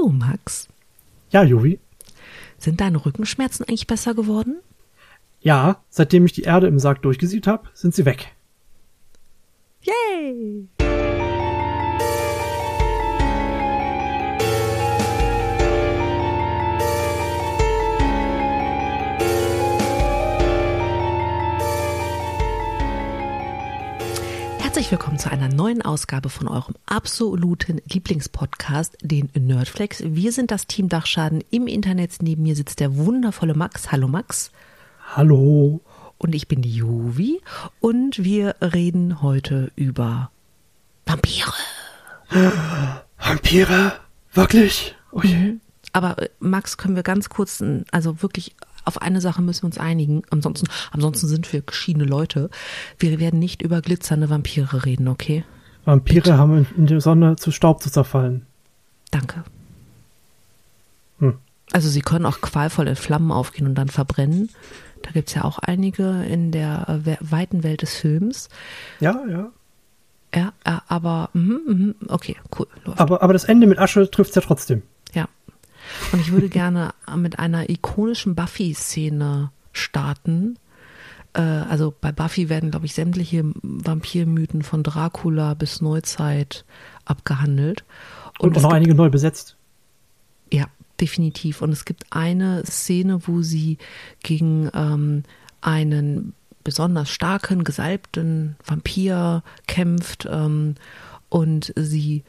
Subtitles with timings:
[0.00, 0.66] Du, Max,
[1.30, 1.78] Ja, Jovi.
[2.56, 4.56] sind deine Rückenschmerzen eigentlich besser geworden?
[5.42, 8.32] Ja, seitdem ich die Erde im Sarg durchgesiebt habe, sind sie weg.
[9.82, 10.68] Yay!
[24.80, 30.02] Herzlich willkommen zu einer neuen Ausgabe von eurem absoluten Lieblingspodcast, den Nerdflex.
[30.06, 31.44] Wir sind das Team Dachschaden.
[31.50, 33.92] Im Internet neben mir sitzt der wundervolle Max.
[33.92, 34.50] Hallo Max.
[35.14, 35.82] Hallo.
[36.16, 37.42] Und ich bin die Juvi
[37.80, 40.30] und wir reden heute über
[41.04, 41.52] Vampire.
[43.18, 43.92] Vampire?
[44.32, 44.96] Wirklich?
[45.12, 45.56] Oh je.
[45.92, 49.78] Aber äh, Max, können wir ganz kurz, also wirklich auf eine Sache müssen wir uns
[49.78, 50.22] einigen.
[50.30, 52.50] Ansonsten, ansonsten sind wir geschiedene Leute.
[52.98, 55.44] Wir werden nicht über glitzernde Vampire reden, okay?
[55.84, 58.46] Vampire haben in- der Sonne zu Staub zu zerfallen.
[59.10, 59.44] Danke.
[61.18, 61.38] Hm.
[61.72, 64.50] Also sie können auch qualvoll in Flammen aufgehen und dann verbrennen.
[65.02, 68.48] Da gibt's ja auch einige in der äh, we- weiten Welt des Films.
[69.00, 69.48] Ja, ja.
[70.34, 73.00] Ja, äh, aber mhm, mhm, okay, cool, läuft.
[73.00, 74.82] Aber, aber das Ende mit Asche trifft's ja trotzdem.
[75.12, 75.26] Ja.
[76.12, 80.58] Und ich würde gerne mit einer ikonischen Buffy-Szene starten.
[81.32, 86.64] Äh, also bei Buffy werden, glaube ich, sämtliche Vampirmythen von Dracula bis Neuzeit
[87.04, 87.84] abgehandelt.
[88.38, 89.56] Und, auch es noch einige neu besetzt.
[90.52, 90.66] ja,
[91.00, 91.62] definitiv.
[91.62, 93.78] Und es gibt eine Szene, wo sie
[94.22, 95.22] gegen ähm,
[95.60, 100.74] einen besonders starken, gesalbten Vampir kämpft ähm,
[101.28, 102.24] und sie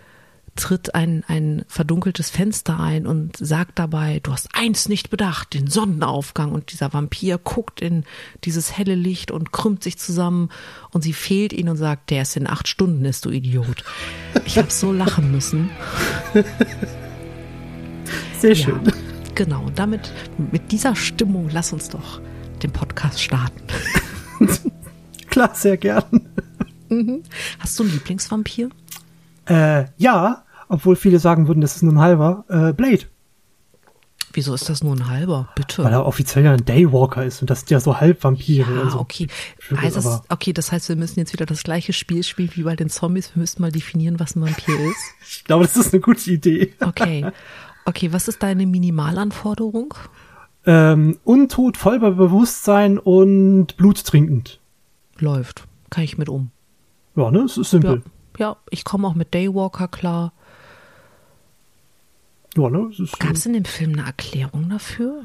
[0.56, 5.68] tritt ein, ein verdunkeltes Fenster ein und sagt dabei, du hast eins nicht bedacht, den
[5.68, 6.52] Sonnenaufgang.
[6.52, 8.04] Und dieser Vampir guckt in
[8.44, 10.50] dieses helle Licht und krümmt sich zusammen
[10.92, 13.84] und sie fehlt ihn und sagt, der ist in acht Stunden, ist du Idiot.
[14.46, 15.70] Ich habe so lachen müssen.
[18.40, 18.82] Sehr Ja, schön.
[19.36, 19.64] genau.
[19.64, 20.12] Und damit,
[20.52, 22.20] mit dieser Stimmung, lass uns doch
[22.62, 23.62] den Podcast starten.
[25.30, 26.04] Klar, sehr gern.
[27.60, 28.70] Hast du einen Lieblingsvampir?
[29.46, 32.46] Äh, ja, obwohl viele sagen würden, das ist nur ein halber.
[32.50, 33.02] Äh, Blade.
[34.34, 35.50] Wieso ist das nur ein halber?
[35.56, 35.84] Bitte.
[35.84, 38.66] Weil er offiziell ja ein Daywalker ist und das ist ja so halb Vampire.
[38.78, 39.00] Ah, und so.
[39.00, 39.28] okay.
[39.76, 42.78] Heißt das, okay, das heißt, wir müssen jetzt wieder das gleiche Spiel spielen wie bei
[42.78, 43.36] den Zombies.
[43.36, 44.98] Wir müssen mal definieren, was ein Vampir ist.
[45.30, 46.74] Ich glaube, das ist eine gute Idee.
[46.82, 47.26] Okay.
[47.84, 49.96] Okay, was ist deine Minimalanforderung?
[50.68, 54.60] Ähm, untot, voll bei Bewusstsein und bluttrinkend.
[55.18, 55.64] Läuft.
[55.90, 56.52] Kann ich mit um.
[57.16, 57.40] Ja, ne?
[57.40, 57.96] Es ist Ja, simpel.
[58.06, 58.12] ja
[58.70, 60.34] ich komme auch mit Daywalker klar.
[62.58, 62.92] Ja, ne?
[63.20, 65.24] Gab es in dem Film eine Erklärung dafür?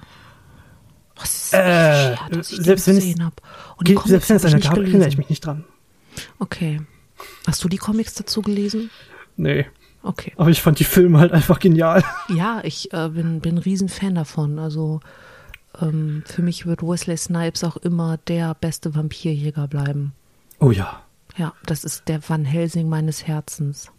[1.16, 3.36] Was ist Äh, her, dass ich selbst wenn es- gesehen habe.
[4.06, 5.64] Selbst wenn es nicht gab, erinnere ich mich nicht dran.
[6.38, 6.80] Okay.
[7.46, 8.90] Hast du die Comics dazu gelesen?
[9.36, 9.66] Nee.
[10.02, 10.32] Okay.
[10.36, 12.04] Aber ich fand die Filme halt einfach genial.
[12.28, 14.58] Ja, ich äh, bin, bin ein Riesenfan davon.
[14.58, 15.00] Also
[15.80, 20.12] ähm, für mich wird Wesley Snipes auch immer der beste Vampirjäger bleiben.
[20.60, 21.02] Oh ja.
[21.36, 23.90] Ja, das ist der Van Helsing meines Herzens.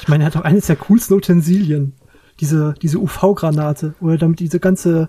[0.00, 1.92] Ich meine, er hat auch eines der coolsten Utensilien.
[2.40, 5.08] Diese, diese UV-Granate, wo er damit diese ganze,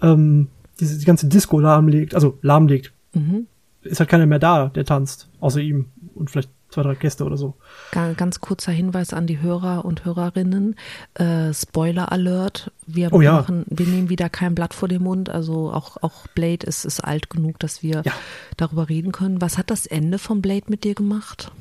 [0.00, 0.48] ähm,
[0.80, 2.14] diese, die ganze Disco lahmlegt.
[2.14, 2.92] Also lahmlegt.
[3.14, 3.46] Mhm.
[3.82, 5.28] Ist halt keiner mehr da, der tanzt.
[5.40, 5.86] Außer ihm.
[6.14, 7.54] Und vielleicht zwei, drei Gäste oder so.
[7.92, 10.74] Ga- Ganz kurzer Hinweis an die Hörer und Hörerinnen.
[11.14, 12.72] Äh, Spoiler Alert.
[12.86, 13.34] Wir Oh ja.
[13.34, 15.28] machen, wir nehmen wieder kein Blatt vor den Mund.
[15.28, 18.12] Also auch, auch Blade ist, ist alt genug, dass wir Ja.
[18.56, 19.40] darüber reden können.
[19.40, 21.52] Was hat das Ende von Blade mit dir gemacht?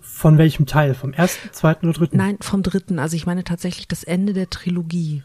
[0.00, 0.94] Von welchem Teil?
[0.94, 2.16] Vom ersten, zweiten oder dritten?
[2.16, 2.98] Nein, vom dritten.
[3.00, 5.22] Also ich meine tatsächlich das Ende der Trilogie.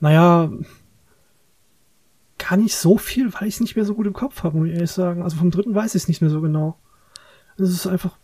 [0.00, 0.50] Naja,
[2.48, 4.68] gar nicht so viel, weil ich es nicht mehr so gut im Kopf habe, muss
[4.68, 5.22] ich ehrlich sagen.
[5.22, 6.76] Also vom dritten weiß ich es nicht mehr so genau.
[7.56, 8.16] Es ist einfach.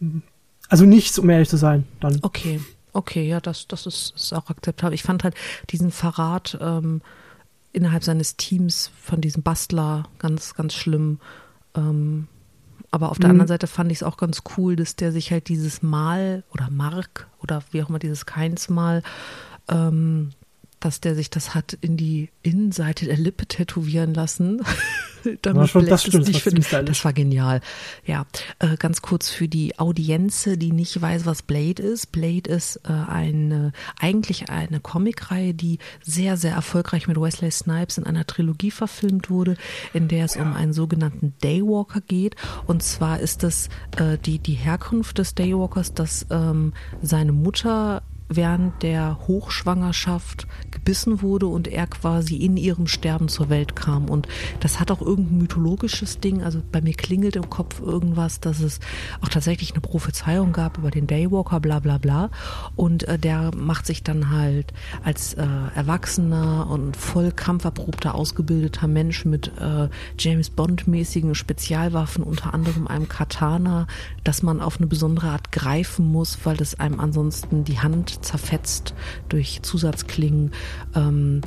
[0.00, 0.22] hm,
[0.68, 2.18] Also nichts, um ehrlich zu sein, dann.
[2.22, 2.60] Okay,
[2.92, 4.94] okay, ja, das, das ist, ist auch akzeptabel.
[4.94, 5.34] Ich fand halt
[5.70, 7.00] diesen Verrat ähm,
[7.72, 11.20] innerhalb seines Teams von diesem Bastler ganz, ganz schlimm.
[11.76, 12.28] Ähm,
[12.90, 13.32] aber auf der Mhm.
[13.32, 16.70] anderen Seite fand ich es auch ganz cool, dass der sich halt dieses Mal oder
[16.70, 19.02] Mark oder wie auch immer dieses Keinsmal,
[19.68, 20.30] ähm,
[20.84, 24.60] dass der sich das hat in die Innenseite der Lippe tätowieren lassen.
[25.40, 26.88] Damit Ja, schon, das stimmt, das nicht ziemlich stylisch.
[26.88, 27.62] Das war genial.
[28.04, 28.26] Ja,
[28.58, 32.12] äh, ganz kurz für die Audienz, die nicht weiß, was Blade ist.
[32.12, 38.04] Blade ist äh, eine, eigentlich eine Comicreihe, die sehr, sehr erfolgreich mit Wesley Snipes in
[38.04, 39.56] einer Trilogie verfilmt wurde,
[39.94, 42.36] in der es um einen sogenannten Daywalker geht.
[42.66, 48.82] Und zwar ist das äh, die, die Herkunft des Daywalkers, dass ähm, seine Mutter während
[48.82, 50.46] der Hochschwangerschaft
[50.84, 54.10] gebissen wurde und er quasi in ihrem Sterben zur Welt kam.
[54.10, 54.28] Und
[54.60, 56.42] das hat auch irgendein mythologisches Ding.
[56.42, 58.80] Also bei mir klingelt im Kopf irgendwas, dass es
[59.22, 62.30] auch tatsächlich eine Prophezeiung gab über den Daywalker, bla bla bla.
[62.76, 69.24] Und äh, der macht sich dann halt als äh, erwachsener und voll kampferprobter, ausgebildeter Mensch
[69.24, 69.88] mit äh,
[70.18, 73.86] James Bond-mäßigen Spezialwaffen, unter anderem einem Katana,
[74.22, 78.92] das man auf eine besondere Art greifen muss, weil es einem ansonsten die Hand zerfetzt
[79.30, 80.52] durch Zusatzklingen.
[80.94, 81.40] Ähm,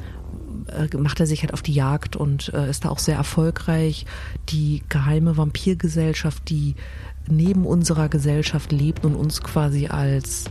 [0.68, 4.06] äh, macht er sich halt auf die Jagd und äh, ist da auch sehr erfolgreich.
[4.50, 6.76] Die geheime Vampirgesellschaft, die
[7.30, 10.46] neben unserer Gesellschaft lebt und uns quasi als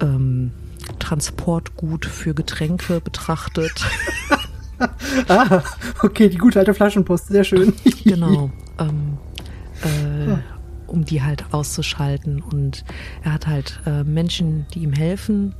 [0.00, 0.52] ähm,
[0.98, 3.84] Transportgut für Getränke betrachtet.
[5.28, 5.62] ah,
[6.02, 7.74] okay, die gute alte Flaschenpost, sehr schön.
[8.04, 8.50] genau.
[8.78, 9.18] Ähm,
[9.82, 10.36] äh,
[10.86, 12.42] um die halt auszuschalten.
[12.42, 12.84] Und
[13.22, 15.54] er hat halt äh, Menschen, die ihm helfen.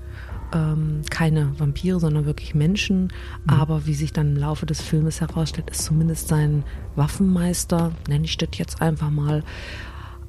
[0.53, 3.05] Ähm, keine Vampire, sondern wirklich Menschen.
[3.45, 3.51] Mhm.
[3.51, 6.65] Aber wie sich dann im Laufe des Filmes herausstellt, ist zumindest sein
[6.97, 9.45] Waffenmeister, nenne ich das jetzt einfach mal,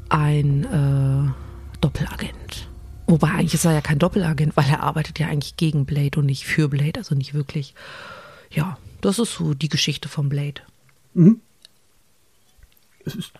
[0.09, 2.69] ein äh, Doppelagent.
[3.07, 6.25] Wobei eigentlich ist er ja kein Doppelagent, weil er arbeitet ja eigentlich gegen Blade und
[6.25, 7.73] nicht für Blade, also nicht wirklich.
[8.51, 10.61] Ja, das ist so die Geschichte von Blade.
[11.13, 11.41] Mhm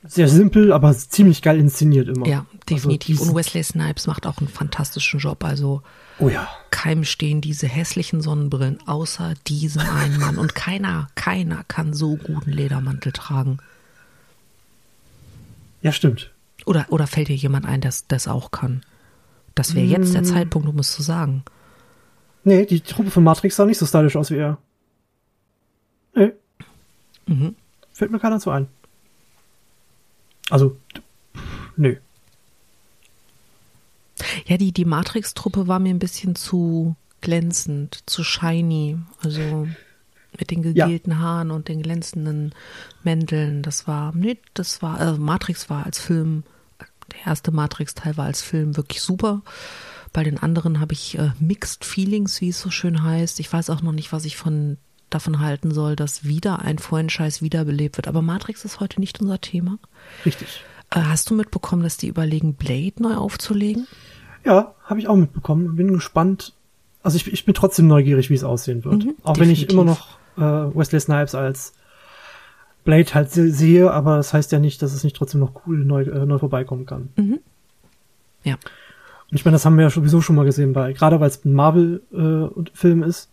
[0.04, 2.28] sehr simpel, aber ziemlich geil inszeniert immer.
[2.28, 3.20] Ja, definitiv.
[3.20, 5.44] Also und Wesley Snipes macht auch einen fantastischen Job.
[5.44, 5.82] Also
[6.20, 6.48] oh ja.
[6.70, 10.38] keinem stehen diese hässlichen Sonnenbrillen, außer diesem einen Mann.
[10.38, 13.60] Und keiner, keiner kann so guten Ledermantel tragen.
[15.82, 16.32] Ja, stimmt.
[16.66, 18.84] Oder, oder fällt dir jemand ein, der das auch kann?
[19.56, 20.26] Das wäre jetzt der mm.
[20.26, 21.44] Zeitpunkt, um es zu sagen.
[22.44, 24.58] Nee, die Truppe von Matrix sah nicht so stylisch aus wie er.
[26.16, 26.32] Nee.
[27.28, 27.56] Mhm.
[27.94, 28.68] Fällt mir keiner zu ein.
[30.52, 30.78] Also,
[31.78, 31.96] nö.
[34.46, 38.98] Ja, die, die Matrix-Truppe war mir ein bisschen zu glänzend, zu shiny.
[39.24, 39.68] Also
[40.38, 41.18] mit den gegelten ja.
[41.18, 42.54] Haaren und den glänzenden
[43.04, 43.62] Mänteln.
[43.64, 46.44] Das war, nee, das war, also Matrix war als Film,
[47.14, 49.42] der erste Matrix-Teil war als Film wirklich super.
[50.12, 53.40] Bei den anderen habe ich äh, Mixed Feelings, wie es so schön heißt.
[53.40, 54.78] Ich weiß auch noch nicht, was ich von
[55.14, 58.08] davon halten soll, dass wieder ein Franchise wiederbelebt wird.
[58.08, 59.78] Aber Matrix ist heute nicht unser Thema.
[60.26, 60.64] Richtig.
[60.90, 63.88] Äh, hast du mitbekommen, dass die überlegen, Blade neu aufzulegen?
[64.44, 65.76] Ja, habe ich auch mitbekommen.
[65.76, 66.54] Bin gespannt.
[67.04, 69.06] Also ich, ich bin trotzdem neugierig, wie es aussehen wird.
[69.06, 69.38] Mhm, auch definitiv.
[69.38, 71.74] wenn ich immer noch äh, Wesley Snipes als
[72.84, 76.04] Blade halt sehe, aber das heißt ja nicht, dass es nicht trotzdem noch cool neu,
[76.04, 77.10] äh, neu vorbeikommen kann.
[77.16, 77.40] Mhm.
[78.44, 78.54] Ja.
[78.54, 81.46] Und ich meine, das haben wir ja sowieso schon mal gesehen, weil gerade weil es
[81.46, 83.32] ein Marvel-Film äh, ist,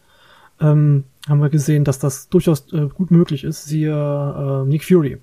[0.61, 3.65] ähm, haben wir gesehen, dass das durchaus äh, gut möglich ist.
[3.65, 5.19] Siehe äh, Nick Fury.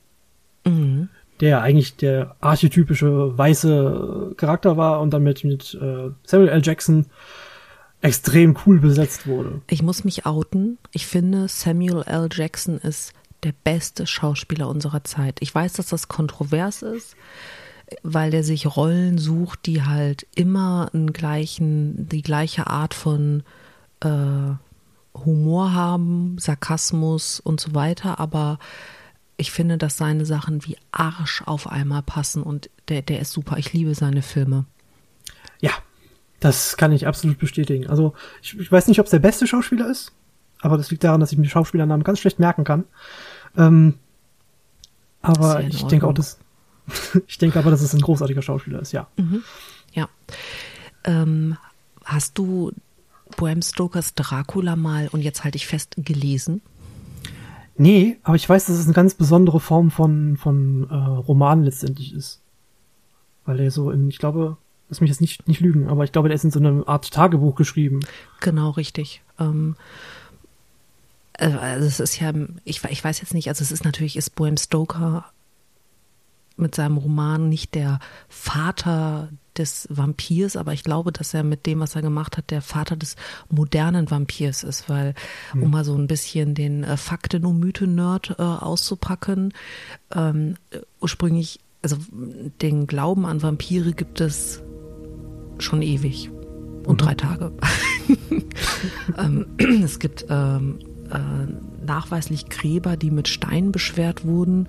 [0.65, 1.09] Mhm.
[1.41, 6.61] Der eigentlich der archetypische weiße Charakter war und damit mit äh, Samuel L.
[6.63, 7.07] Jackson
[8.01, 9.61] extrem cool besetzt wurde.
[9.69, 10.77] Ich muss mich outen.
[10.91, 12.29] Ich finde, Samuel L.
[12.31, 13.13] Jackson ist
[13.43, 15.37] der beste Schauspieler unserer Zeit.
[15.39, 17.15] Ich weiß, dass das kontrovers ist,
[18.03, 23.43] weil der sich Rollen sucht, die halt immer einen gleichen, die gleiche Art von
[24.01, 24.53] äh,
[25.23, 28.59] Humor haben, Sarkasmus und so weiter, aber
[29.37, 33.57] ich finde, dass seine Sachen wie Arsch auf einmal passen und der, der ist super.
[33.57, 34.65] Ich liebe seine Filme.
[35.59, 35.71] Ja,
[36.39, 37.87] das kann ich absolut bestätigen.
[37.87, 40.11] Also, ich, ich weiß nicht, ob es der beste Schauspieler ist,
[40.61, 42.85] aber das liegt daran, dass ich mir Schauspielernamen ganz schlecht merken kann.
[43.57, 43.95] Ähm,
[45.21, 46.39] aber ich denke auch, dass
[47.27, 49.07] ich denke aber, dass es ein großartiger Schauspieler ist, ja.
[49.17, 49.43] Mhm.
[49.93, 50.09] Ja.
[51.03, 51.57] Ähm,
[52.03, 52.71] hast du
[53.37, 56.61] Bram Stokers Dracula mal, und jetzt halte ich fest, gelesen?
[57.77, 62.13] Nee, aber ich weiß, dass es eine ganz besondere Form von, von äh, Roman letztendlich
[62.13, 62.39] ist.
[63.45, 64.57] Weil er so in, ich glaube,
[64.89, 67.11] lass mich jetzt nicht, nicht lügen, aber ich glaube, der ist in so einer Art
[67.11, 67.99] Tagebuch geschrieben.
[68.39, 69.21] Genau, richtig.
[69.39, 69.75] Ähm,
[71.37, 72.31] also, also es ist ja,
[72.63, 75.25] ich, ich weiß jetzt nicht, also es ist natürlich, ist Bram Stoker
[76.57, 81.79] mit seinem Roman nicht der Vater des Vampirs, aber ich glaube, dass er mit dem,
[81.79, 83.15] was er gemacht hat, der Vater des
[83.49, 85.13] modernen Vampirs ist, weil,
[85.53, 85.63] mhm.
[85.63, 89.53] um mal so ein bisschen den äh, Fakten- und Mythen-Nerd äh, auszupacken,
[90.13, 90.55] ähm,
[90.99, 91.97] ursprünglich, also
[92.61, 94.61] den Glauben an Vampire gibt es
[95.59, 96.29] schon ewig
[96.85, 97.05] und mhm.
[97.05, 97.51] drei Tage.
[99.17, 99.45] ähm,
[99.83, 100.79] es gibt ähm,
[101.11, 104.67] äh, nachweislich Gräber, die mit Steinen beschwert wurden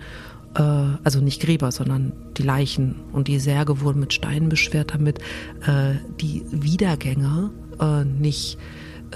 [0.56, 0.62] äh,
[1.04, 5.18] also nicht Gräber, sondern die Leichen und die Särge wurden mit Steinen beschwert, damit
[5.66, 8.58] äh, die Wiedergänger äh, nicht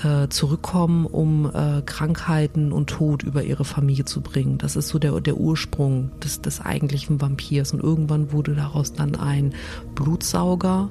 [0.03, 4.59] äh, zurückkommen, um äh, Krankheiten und Tod über ihre Familie zu bringen.
[4.59, 7.73] Das ist so der, der Ursprung des, des eigentlichen Vampirs.
[7.73, 9.55] Und irgendwann wurde daraus dann ein
[9.95, 10.91] Blutsauger.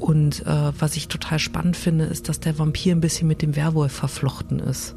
[0.00, 3.56] Und äh, was ich total spannend finde, ist, dass der Vampir ein bisschen mit dem
[3.56, 4.94] Werwolf verflochten ist.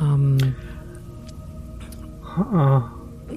[0.00, 0.38] Ähm,
[2.36, 2.90] Ah,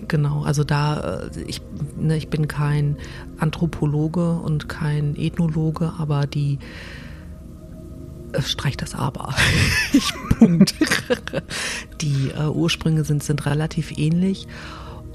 [0.08, 1.62] Genau, also da, äh, ich,
[1.98, 2.98] ne, ich bin kein
[3.38, 6.60] Anthropologe und kein Ethnologe, aber die
[8.34, 9.34] äh, streich das aber.
[9.94, 10.75] ich, Punkt.
[12.01, 14.48] die äh, Ursprünge sind, sind relativ ähnlich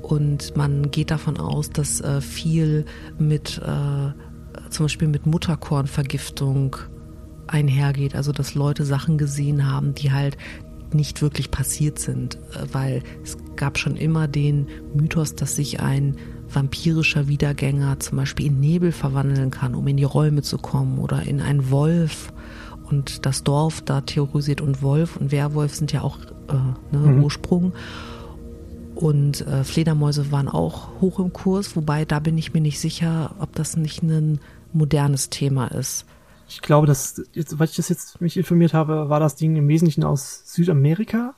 [0.02, 2.84] und man geht davon aus, dass äh, viel
[3.18, 4.12] mit äh,
[4.70, 6.76] zum Beispiel mit Mutterkornvergiftung
[7.46, 10.36] einhergeht, also dass Leute Sachen gesehen haben, die halt
[10.94, 16.16] nicht wirklich passiert sind, äh, weil es gab schon immer den Mythos, dass sich ein
[16.52, 21.22] vampirischer Wiedergänger zum Beispiel in Nebel verwandeln kann, um in die Räume zu kommen oder
[21.22, 22.32] in einen Wolf
[22.90, 27.72] und das Dorf da terrorisiert und Wolf und Werwolf sind ja auch äh, ne, Ursprung.
[28.94, 33.34] Und äh, Fledermäuse waren auch hoch im Kurs, wobei da bin ich mir nicht sicher,
[33.40, 34.38] ob das nicht ein
[34.72, 36.04] modernes Thema ist.
[36.48, 39.68] Ich glaube, dass, jetzt, weil ich das jetzt mich informiert habe, war das Ding im
[39.68, 41.34] Wesentlichen aus Südamerika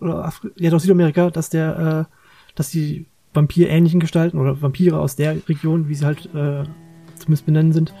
[0.00, 2.14] oder Afri ja, aus Südamerika, dass der, äh,
[2.54, 6.64] dass die vampirähnlichen Gestalten oder Vampire aus der Region, wie sie halt äh,
[7.16, 7.94] zumindest benennen sind,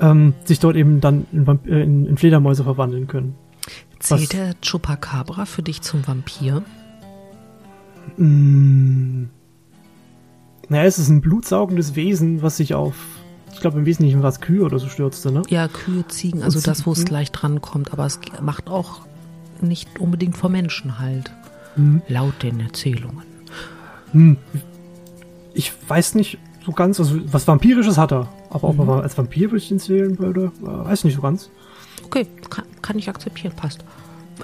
[0.00, 3.34] ähm, sich dort eben dann in, Vamp äh, in, in Fledermäuse verwandeln können.
[3.98, 6.62] Zählt der Chupacabra für dich zum Vampir?
[8.16, 9.24] Mm.
[10.68, 12.96] Naja, es ist ein blutsaugendes Wesen, was sich auf,
[13.56, 15.40] ich glaube im Wesentlichen war es Kühe oder so stürzte, ne?
[15.48, 17.08] Ja, Kühe, Ziegen, also Und das, wo es Ziegen.
[17.08, 19.00] gleich dran kommt, aber es macht auch
[19.62, 21.32] nicht unbedingt vor Menschen halt.
[21.74, 22.02] Mhm.
[22.06, 23.22] Laut den Erzählungen.
[24.12, 24.36] Hm.
[25.54, 26.36] Ich weiß nicht
[26.66, 28.28] so ganz, also was Vampirisches hat er.
[28.50, 31.48] Aber ob er als Vampir würde ich ihn zählen würde, äh, weiß nicht so ganz.
[32.04, 33.86] Okay, kann, kann ich akzeptieren, passt.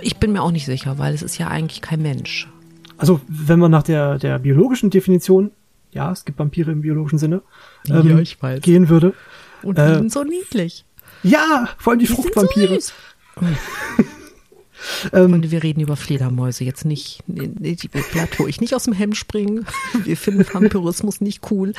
[0.00, 2.49] Ich bin mir auch nicht sicher, weil es ist ja eigentlich kein Mensch.
[2.97, 5.50] Also, wenn man nach der, der biologischen Definition,
[5.92, 7.42] ja, es gibt Vampire im biologischen Sinne,
[7.88, 8.61] ähm, Ja, ich weiß.
[8.62, 9.14] gehen würde.
[9.62, 10.84] Und Äh, die sind so niedlich.
[11.22, 12.80] Ja, vor allem die, Die sind Fruchtvampire.
[12.80, 12.92] So
[15.12, 19.16] ähm, Und wir reden über Fledermäuse, jetzt nicht, die Plateau, ich nicht aus dem Hemd
[19.16, 19.66] springen.
[20.04, 21.72] Wir finden Vampirismus nicht cool.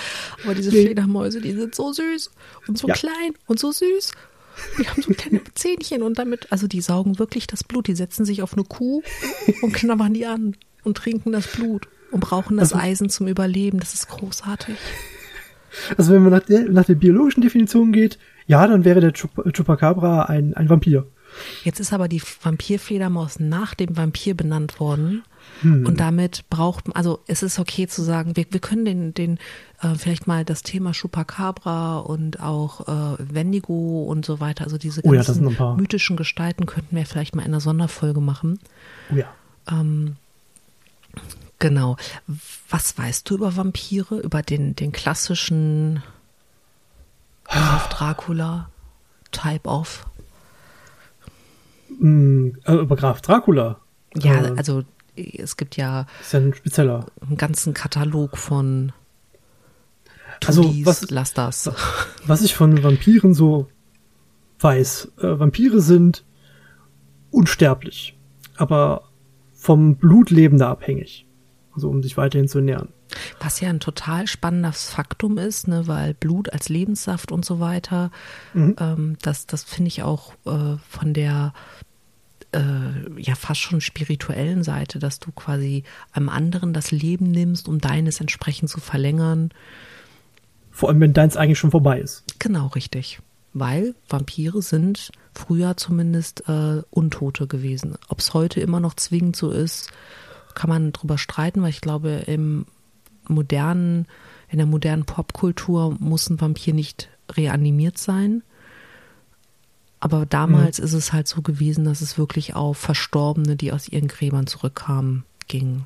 [0.43, 0.86] Aber diese Nee.
[0.86, 2.32] Fledermäuse, die sind so süß
[2.67, 2.93] und so Ja.
[2.93, 4.12] klein und so süß.
[4.79, 7.88] Die haben so kleine Zähnchen und damit, also die saugen wirklich das Blut.
[7.88, 9.01] Die setzen sich auf eine Kuh
[9.62, 13.79] und knabbern die an und trinken das Blut und brauchen das Also- Eisen zum Überleben.
[13.79, 14.75] Das ist großartig.
[15.98, 18.17] also, wenn man nach der, nach der biologischen Definition geht,
[18.48, 21.08] ja, dann wäre der Chup Chupacabra ein, ein Vampir.
[21.63, 25.24] Jetzt ist aber die Vampirfledermaus nach dem Vampir benannt worden.
[25.62, 25.86] Hm.
[25.86, 29.39] Und damit braucht man, also es ist okay zu sagen, wir, wir können den, den
[29.82, 35.01] äh, vielleicht mal das Thema Chupacabra und auch äh, Wendigo und so weiter, also diese
[35.03, 35.75] Oh ja, ganzen paar.
[35.75, 38.60] mythischen Gestalten könnten wir vielleicht mal in einer Sonderfolge machen.
[39.12, 39.25] Oh ja.
[39.72, 40.15] Ähm,
[41.63, 41.96] genau.
[42.70, 46.03] Was weißt du über Vampire, über den, den klassischen
[47.46, 48.70] Graf Dracula
[49.32, 50.05] Type of?
[52.00, 53.79] Mm, über Graf Dracula.
[54.15, 54.84] Ja, Äh, also
[55.15, 57.05] es gibt ja ist ja ein spezieller.
[57.25, 58.91] einen ganzen Katalog von
[60.46, 61.72] Also, Tudis, was- lass das.
[62.25, 63.67] Was ich von Vampiren so
[64.60, 66.24] weiß, äh, Vampire sind
[67.32, 68.17] unsterblich,
[68.58, 69.10] aber
[69.53, 71.25] vom Blutleben da abhängig.
[71.75, 72.89] Also um sich weiterhin zu ernähren.
[73.39, 78.12] Was ja ein total spannendes Faktum ist, ne, weil Blut als Lebenssaft und so weiter,
[78.80, 81.53] ähm, das, das finde ich auch äh, von der
[82.53, 87.80] äh, ja fast schon spirituellen Seite, dass du quasi einem anderen das Leben nimmst, um
[87.80, 89.51] deines entsprechend zu verlängern.
[90.72, 92.24] Vor allem, wenn deins eigentlich schon vorbei ist.
[92.39, 93.20] Genau richtig.
[93.53, 97.96] Weil Vampire sind früher zumindest äh, Untote gewesen.
[98.08, 99.92] Ob es heute immer noch zwingend so ist,
[100.53, 102.65] kann man drüber streiten, weil ich glaube, im
[103.27, 104.07] modernen,
[104.50, 108.43] in der modernen Popkultur muss ein Vampir nicht reanimiert sein.
[110.00, 114.10] Aber damals ist es halt so gewesen, dass es wirklich auf Verstorbene, die aus ihren
[114.10, 115.86] Gräbern zurückkamen, ging.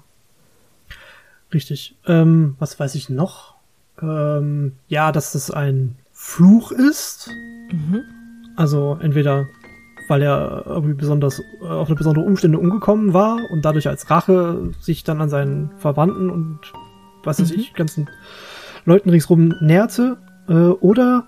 [1.54, 1.96] Richtig.
[2.08, 3.56] Ähm, was weiß ich noch?
[4.02, 7.30] Ähm, ja, dass das ein Fluch ist.
[8.56, 9.46] Also entweder
[10.08, 14.72] weil er irgendwie besonders äh, auf eine besondere Umstände umgekommen war und dadurch als Rache
[14.80, 16.60] sich dann an seinen Verwandten und
[17.24, 18.10] was weiß ich, ganzen
[18.86, 20.18] Leuten ringsrum näherte.
[20.48, 21.28] Äh, oder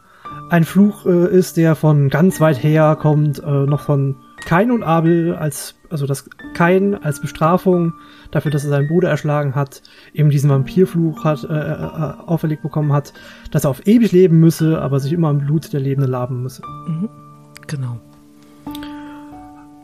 [0.50, 4.83] ein Fluch äh, ist, der von ganz weit her kommt, äh, noch von Kain und
[4.83, 7.93] Abel als, also das Kain als Bestrafung
[8.31, 9.81] dafür, dass er seinen Bruder erschlagen hat,
[10.13, 13.13] eben diesen Vampirfluch hat, äh, äh, auferlegt bekommen hat,
[13.51, 16.62] dass er auf ewig leben müsse, aber sich immer im Blut der Lebenden laben müsse.
[17.67, 18.00] Genau.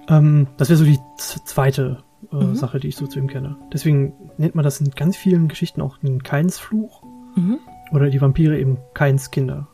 [0.08, 3.58] Ähm, das wäre so die zweite äh, Sache, die ich so zu ihm kenne.
[3.74, 7.04] Deswegen nennt man das in ganz vielen Geschichten auch den Kainsfluch
[7.36, 7.60] Mhm.
[7.92, 9.68] oder die Vampire eben Kains Kinder.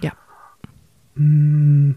[0.00, 0.12] Ja.
[1.16, 1.96] Hm,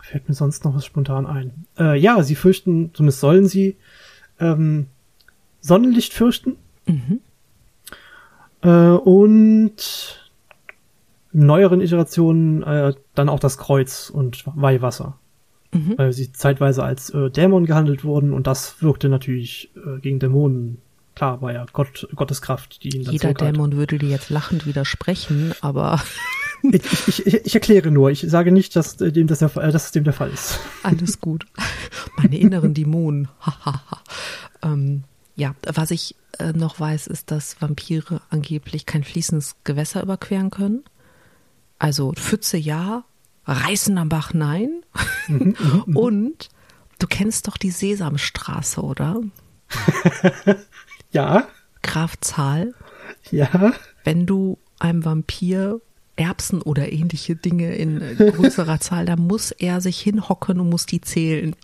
[0.00, 1.64] fällt mir sonst noch was spontan ein.
[1.78, 3.76] Äh, ja, sie fürchten, zumindest sollen sie,
[4.38, 4.86] ähm,
[5.60, 6.56] Sonnenlicht fürchten.
[6.86, 7.20] Mhm.
[8.62, 10.30] Äh, und
[11.32, 15.16] in neueren Iterationen äh, dann auch das Kreuz und Weihwasser.
[15.72, 15.94] Mhm.
[15.96, 20.78] Weil sie zeitweise als äh, Dämon gehandelt wurden und das wirkte natürlich äh, gegen Dämonen.
[21.14, 23.34] Klar, war ja Gott, Gottes Kraft, die ihn dann Jeder.
[23.34, 26.00] Dämon würde dir jetzt lachend widersprechen, aber
[26.62, 29.68] Ich, ich, ich, ich erkläre nur, ich sage nicht, dass äh, dem das der, Fall-
[29.68, 30.58] äh, dass es dem der Fall ist.
[30.82, 31.46] alles gut.
[32.18, 33.28] Meine inneren Dämonen.
[33.40, 34.02] Hahaha.
[34.62, 35.04] ähm,
[35.36, 40.84] ja, was ich äh, noch weiß, ist, dass Vampire angeblich kein fließendes Gewässer überqueren können.
[41.78, 43.04] Also Pfütze ja,
[43.52, 44.82] Reißen am Bach nein.
[45.94, 46.48] Und
[46.98, 49.20] du kennst doch die Sesamstraße, oder?
[51.12, 51.48] Ja,
[51.82, 52.72] Graf Zahl.
[53.32, 53.72] ja.
[54.04, 55.80] wenn du einem Vampir
[56.14, 60.86] Erbsen oder ähnliche Dinge in äh, größerer Zahl, da muss er sich hinhocken und muss
[60.86, 61.56] die zählen.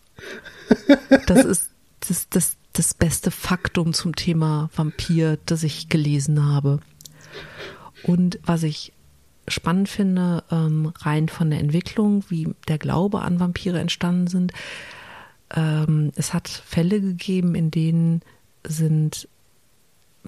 [1.26, 1.70] Das ist
[2.08, 6.80] das, das, das beste Faktum zum Thema Vampir, das ich gelesen habe.
[8.02, 8.92] Und was ich
[9.48, 14.52] spannend finde, ähm, rein von der Entwicklung, wie der Glaube an Vampire entstanden sind,
[15.54, 18.22] ähm, es hat Fälle gegeben, in denen
[18.66, 19.28] sind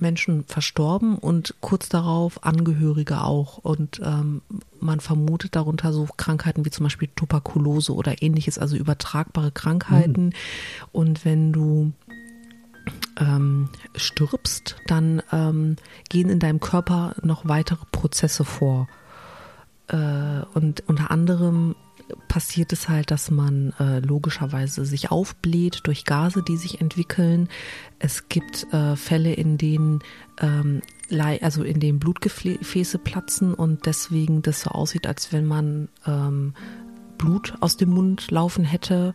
[0.01, 3.59] Menschen verstorben und kurz darauf Angehörige auch.
[3.59, 4.43] Und ähm,
[4.81, 10.35] man vermutet darunter so Krankheiten wie zum Beispiel Tuberkulose oder ähnliches, also übertragbare Krankheiten.
[10.93, 11.93] Und wenn du
[13.19, 15.77] ähm, stirbst, dann ähm,
[16.09, 18.89] gehen in deinem Körper noch weitere Prozesse vor.
[19.89, 21.75] Äh, und unter anderem
[22.29, 27.49] passiert es halt, dass man äh, logischerweise sich aufbläht durch Gase, die sich entwickeln.
[27.99, 30.01] Es gibt äh, Fälle, in denen
[30.41, 36.55] ähm, also in denen Blutgefäße platzen und deswegen das so aussieht, als wenn man ähm,
[37.17, 39.15] Blut aus dem Mund laufen hätte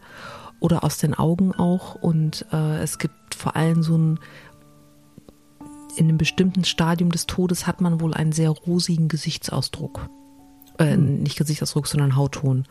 [0.60, 1.96] oder aus den Augen auch.
[1.96, 4.20] Und äh, es gibt vor allem so ein
[5.96, 10.10] in einem bestimmten Stadium des Todes hat man wohl einen sehr rosigen Gesichtsausdruck.
[10.80, 12.66] Äh, nicht Gesichtsausdruck, sondern Hautton.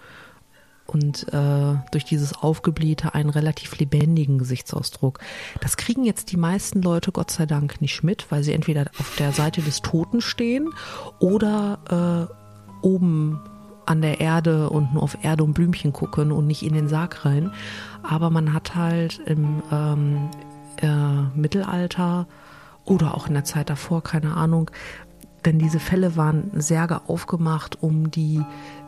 [0.87, 5.21] Und äh, durch dieses Aufgeblähte einen relativ lebendigen Gesichtsausdruck.
[5.61, 9.15] Das kriegen jetzt die meisten Leute Gott sei Dank nicht mit, weil sie entweder auf
[9.17, 10.71] der Seite des Toten stehen
[11.21, 13.41] oder äh, oben
[13.87, 17.25] an der Erde und nur auf Erde und Blümchen gucken und nicht in den Sarg
[17.25, 17.53] rein.
[18.03, 20.31] Aber man hat halt im ähm,
[20.79, 22.27] äh, Mittelalter
[22.85, 24.71] oder auch in der Zeit davor, keine Ahnung,
[25.45, 28.43] denn diese Fälle waren Särge aufgemacht, um die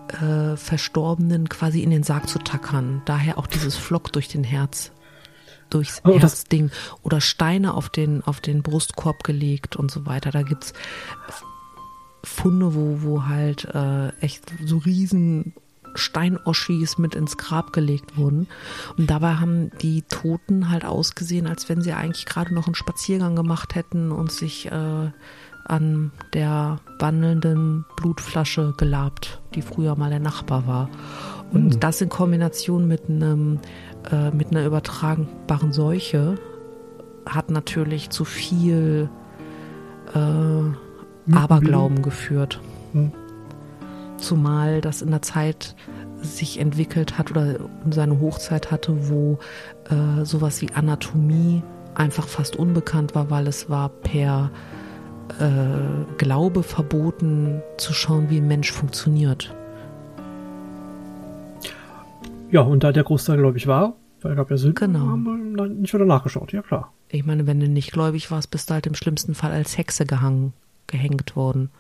[0.08, 3.02] äh, Verstorbenen quasi in den Sarg zu tackern.
[3.04, 4.92] Daher auch dieses Flock durch den Herz,
[5.70, 6.70] durchs Oh, Herzding
[7.02, 10.30] oder Steine auf den, auf den Brustkorb gelegt und so weiter.
[10.30, 10.72] Da gibt's
[12.22, 15.54] Funde, wo, wo halt äh, echt so riesen
[15.94, 18.48] Steinoschis mit ins Grab gelegt wurden.
[18.96, 23.36] Und dabei haben die Toten halt ausgesehen, als wenn sie eigentlich gerade noch einen Spaziergang
[23.36, 25.10] gemacht hätten und sich äh,
[25.64, 30.88] an der wandelnden Blutflasche gelabt, die früher mal der Nachbar war.
[31.52, 33.60] Und das in Kombination mit einem
[34.10, 36.36] äh, mit einer übertragbaren Seuche
[37.26, 39.08] hat natürlich zu viel
[40.14, 42.60] äh, Aberglauben geführt.
[42.92, 43.12] Hm.
[44.18, 45.74] Zumal das in der Zeit
[46.20, 47.56] sich entwickelt hat oder
[47.90, 49.38] seine Hochzeit hatte, wo
[49.90, 51.62] äh, sowas wie Anatomie
[51.94, 54.50] einfach fast unbekannt war, weil es war per
[55.40, 59.54] äh, Glaube verboten zu schauen, wie ein Mensch funktioniert.
[62.50, 65.00] Ja, und da der Großteil, glaube ich, war, weil er gab ja Sinn, Genau.
[65.08, 65.24] haben
[65.56, 66.52] wir nicht wieder nachgeschaut.
[66.52, 66.92] Ja, klar.
[67.08, 70.06] Ich meine, wenn du nicht gläubig warst, bist du halt im schlimmsten Fall als Hexe
[70.06, 70.52] gehangen,
[70.86, 71.70] gehängt worden.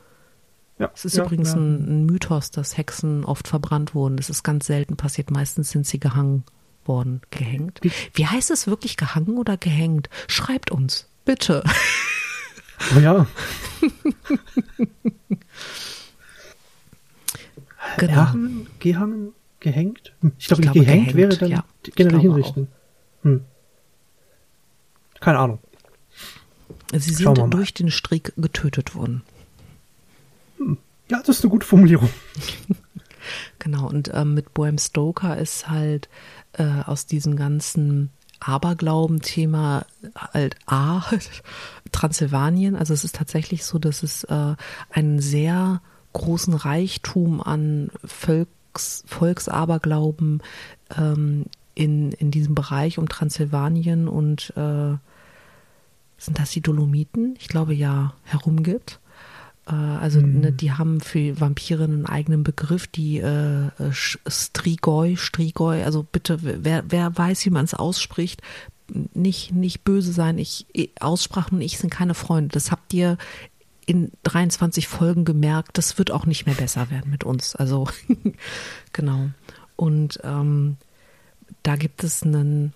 [0.78, 1.58] Ja, Es ist ja, übrigens ja.
[1.58, 4.16] Ein, Mythos, dass Hexen oft verbrannt wurden.
[4.16, 5.30] Das ist ganz selten passiert.
[5.30, 6.42] Meistens sind sie gehangen
[6.84, 7.78] worden, gehängt.
[7.82, 10.08] Wie- Wie heißt es wirklich, gehangen oder gehängt?
[10.26, 11.62] Schreibt uns, bitte.
[12.96, 13.26] Oh ja,
[17.98, 18.12] Genau.
[18.12, 20.12] erhangen, gehangen, gehängt?
[20.20, 21.64] Hm, Ich glaube, Ich glaube, gehängt, gehängt, wäre dann ja.
[21.94, 22.68] generell hinrichten.
[23.22, 23.44] Hm.
[25.20, 25.58] Keine Ahnung.
[26.92, 29.22] Sie sind durch den Strick getötet worden.
[31.10, 32.10] Ja, das ist eine gute Formulierung.
[33.58, 36.10] Genau, und ähm, mit Bram Stoker ist halt
[36.52, 38.10] äh, aus diesem ganzen
[38.40, 41.02] Aberglauben-Thema halt A,
[41.94, 42.74] Transsilvanien.
[42.76, 44.54] Also es ist tatsächlich so, dass es äh,
[44.90, 45.80] einen sehr
[46.12, 50.42] großen Reichtum an Volks, Volksaberglauben
[50.96, 54.96] ähm, in, in diesem Bereich um Transsilvanien und äh,
[56.18, 57.36] sind das die Dolomiten?
[57.38, 59.00] Ich glaube ja, herumgibt.
[59.66, 60.40] Äh, also mhm.
[60.40, 66.84] ne, die haben für Vampire einen eigenen Begriff, die äh, Strigoi, Strigoi, also bitte, wer,
[66.88, 68.42] wer weiß, wie man es ausspricht,
[69.14, 70.38] nicht, nicht böse sein.
[70.38, 70.66] Ich,
[71.00, 72.48] Aussprachen und ich sind keine Freunde.
[72.52, 73.18] Das habt ihr
[73.86, 75.76] in 23 Folgen gemerkt.
[75.76, 77.54] Das wird auch nicht mehr besser werden mit uns.
[77.56, 77.88] Also,
[78.92, 79.30] genau.
[79.76, 80.76] Und ähm,
[81.62, 82.72] da gibt es einen,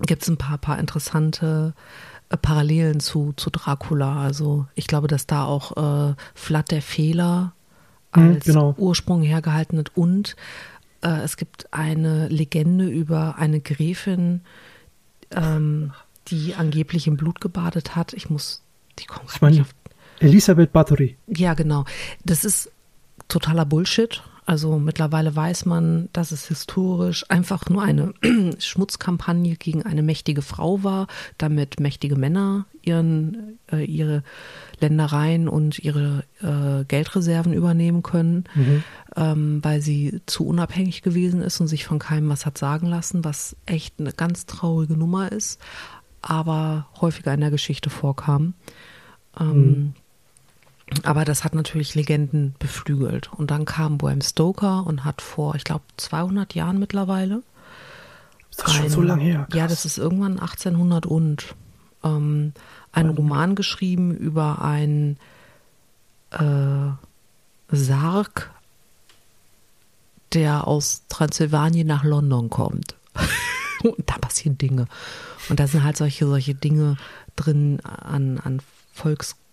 [0.00, 1.74] gibt es ein paar, paar interessante
[2.28, 4.22] äh, Parallelen zu, zu Dracula.
[4.22, 7.52] Also ich glaube, dass da auch äh, Vlad der Fehler
[8.14, 8.74] mhm, als genau.
[8.76, 10.36] Ursprung hergehalten wird und
[11.02, 14.42] äh, es gibt eine Legende über eine Gräfin,
[15.34, 15.92] ähm,
[16.28, 18.12] die angeblich im Blut gebadet hat.
[18.12, 18.62] Ich muss
[18.98, 19.66] die ich meine,
[20.20, 21.16] Elisabeth Bathory.
[21.26, 21.84] Ja, genau.
[22.24, 22.70] Das ist
[23.28, 24.22] totaler Bullshit.
[24.48, 28.14] Also mittlerweile weiß man, dass es historisch einfach nur eine
[28.60, 34.22] Schmutzkampagne gegen eine mächtige Frau war, damit mächtige Männer ihren, äh, ihre
[34.78, 38.84] Ländereien und ihre äh, Geldreserven übernehmen können, mhm.
[39.16, 43.24] ähm, weil sie zu unabhängig gewesen ist und sich von keinem was hat sagen lassen,
[43.24, 45.60] was echt eine ganz traurige Nummer ist,
[46.22, 48.54] aber häufiger in der Geschichte vorkam.
[49.40, 49.94] Ähm, mhm.
[51.02, 53.32] Aber das hat natürlich Legenden beflügelt.
[53.32, 57.42] Und dann kam Bram Stoker und hat vor, ich glaube, 200 Jahren mittlerweile.
[58.50, 59.46] Ist das ein, schon so lange her?
[59.48, 59.58] Krass.
[59.58, 61.54] Ja, das ist irgendwann 1800 und
[62.04, 62.52] ähm,
[62.92, 65.18] einen Roman geschrieben über einen
[66.30, 66.90] äh,
[67.68, 68.50] Sarg,
[70.32, 72.94] der aus Transsilvanien nach London kommt.
[73.82, 74.86] und da passieren Dinge.
[75.48, 76.96] Und da sind halt solche, solche Dinge
[77.34, 78.60] drin an, an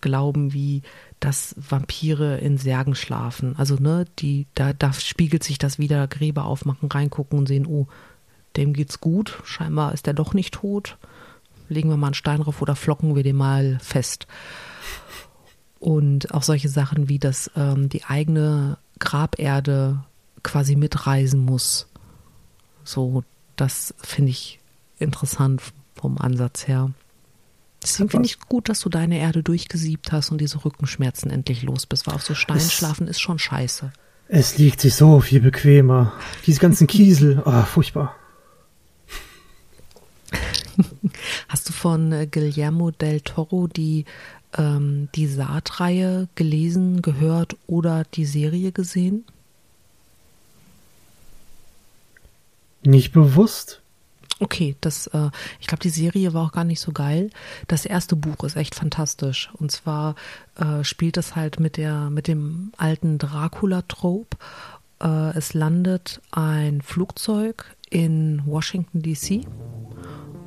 [0.03, 0.81] Volksglauben wie
[1.19, 3.55] dass Vampire in Särgen schlafen.
[3.57, 7.87] Also, ne, die, da, da spiegelt sich das wieder, Gräber aufmachen, reingucken und sehen, oh,
[8.57, 10.97] dem geht's gut, scheinbar ist er doch nicht tot.
[11.69, 14.27] Legen wir mal einen Stein drauf oder flocken wir den mal fest.
[15.79, 20.03] Und auch solche Sachen wie, dass ähm, die eigene Graberde
[20.43, 21.87] quasi mitreisen muss.
[22.83, 23.23] So,
[23.55, 24.59] das finde ich
[24.97, 25.61] interessant
[25.95, 26.91] vom Ansatz her.
[27.83, 31.85] Deswegen finde ich gut, dass du deine Erde durchgesiebt hast und diese Rückenschmerzen endlich los
[31.85, 33.91] bist, weil auf so Stein schlafen ist schon scheiße.
[34.29, 36.13] Es liegt sich so viel bequemer.
[36.47, 38.15] Diese ganzen Kiesel, oh, furchtbar.
[41.47, 44.05] Hast du von äh, Guillermo del Toro die,
[44.57, 49.25] ähm, die Saatreihe gelesen, gehört oder die Serie gesehen?
[52.83, 53.82] Nicht bewusst.
[54.43, 55.29] Okay, das, äh,
[55.61, 57.29] ich glaube, die Serie war auch gar nicht so geil.
[57.69, 59.49] Das erste Buch ist echt fantastisch.
[59.57, 60.15] Und zwar
[60.57, 64.35] äh, spielt es halt mit der, mit dem alten Dracula-Trope.
[65.01, 69.45] Äh, es landet ein Flugzeug in Washington DC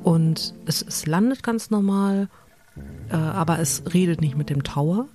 [0.03, 2.29] und es, es landet ganz normal,
[3.09, 5.07] äh, aber es redet nicht mit dem Tower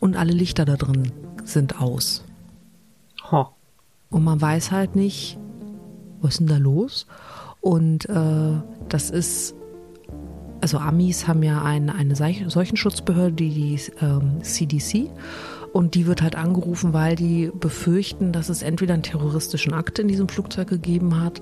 [0.00, 1.12] und alle Lichter da drin
[1.44, 2.24] sind aus.
[3.30, 3.46] Huh.
[4.10, 5.38] Und man weiß halt nicht,
[6.22, 7.06] was ist denn da los?
[7.60, 9.54] Und äh, das ist,
[10.60, 15.10] also Amis haben ja ein, eine Seuchenschutzbehörde, die, die ähm, CDC.
[15.72, 20.06] Und die wird halt angerufen, weil die befürchten, dass es entweder einen terroristischen Akt in
[20.06, 21.40] diesem Flugzeug gegeben hat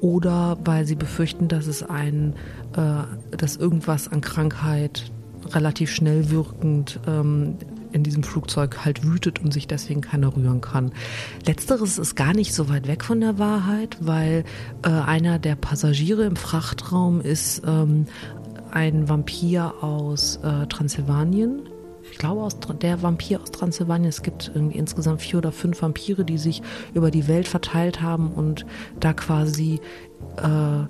[0.00, 2.34] oder weil sie befürchten, dass es ein,
[2.76, 5.10] äh, dass irgendwas an Krankheit
[5.50, 7.56] relativ schnell wirkend ähm,
[7.92, 10.92] in diesem Flugzeug halt wütet und sich deswegen keiner rühren kann.
[11.46, 14.44] Letzteres ist gar nicht so weit weg von der Wahrheit, weil
[14.84, 18.06] äh, einer der Passagiere im Frachtraum ist ähm,
[18.70, 21.68] ein Vampir aus äh, Transsilvanien.
[22.10, 24.08] Ich glaube, aus, der Vampir aus Transsilvanien.
[24.08, 26.62] Es gibt irgendwie insgesamt vier oder fünf Vampire, die sich
[26.94, 28.66] über die Welt verteilt haben und
[28.98, 29.80] da quasi
[30.36, 30.86] äh,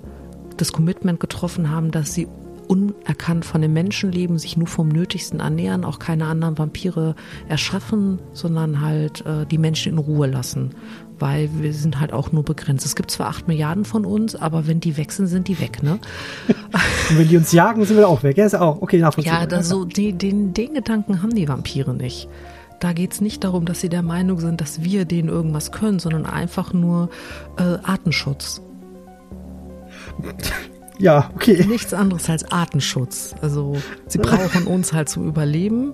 [0.57, 2.27] das Commitment getroffen haben, dass sie
[2.73, 7.15] unerkannt von den Menschen leben, sich nur vom Nötigsten ernähren, auch keine anderen Vampire
[7.47, 10.71] erschaffen, sondern halt äh, die Menschen in Ruhe lassen.
[11.19, 12.85] Weil wir sind halt auch nur begrenzt.
[12.85, 15.83] Es gibt zwar acht Milliarden von uns, aber wenn die weg sind, sind die weg,
[15.83, 15.99] ne?
[16.47, 18.37] Und wenn die uns jagen, sind wir auch weg.
[18.37, 19.41] Ja, ist auch okay nachvollziehbar.
[19.41, 22.27] Ja, das so, die, den, den Gedanken haben die Vampire nicht.
[22.79, 25.99] Da geht es nicht darum, dass sie der Meinung sind, dass wir denen irgendwas können,
[25.99, 27.09] sondern einfach nur
[27.57, 28.61] äh, Artenschutz.
[31.03, 31.65] Ja, okay.
[31.67, 33.35] Nichts anderes als Artenschutz.
[33.41, 33.75] Also
[34.07, 35.91] sie brauchen uns halt zum Überleben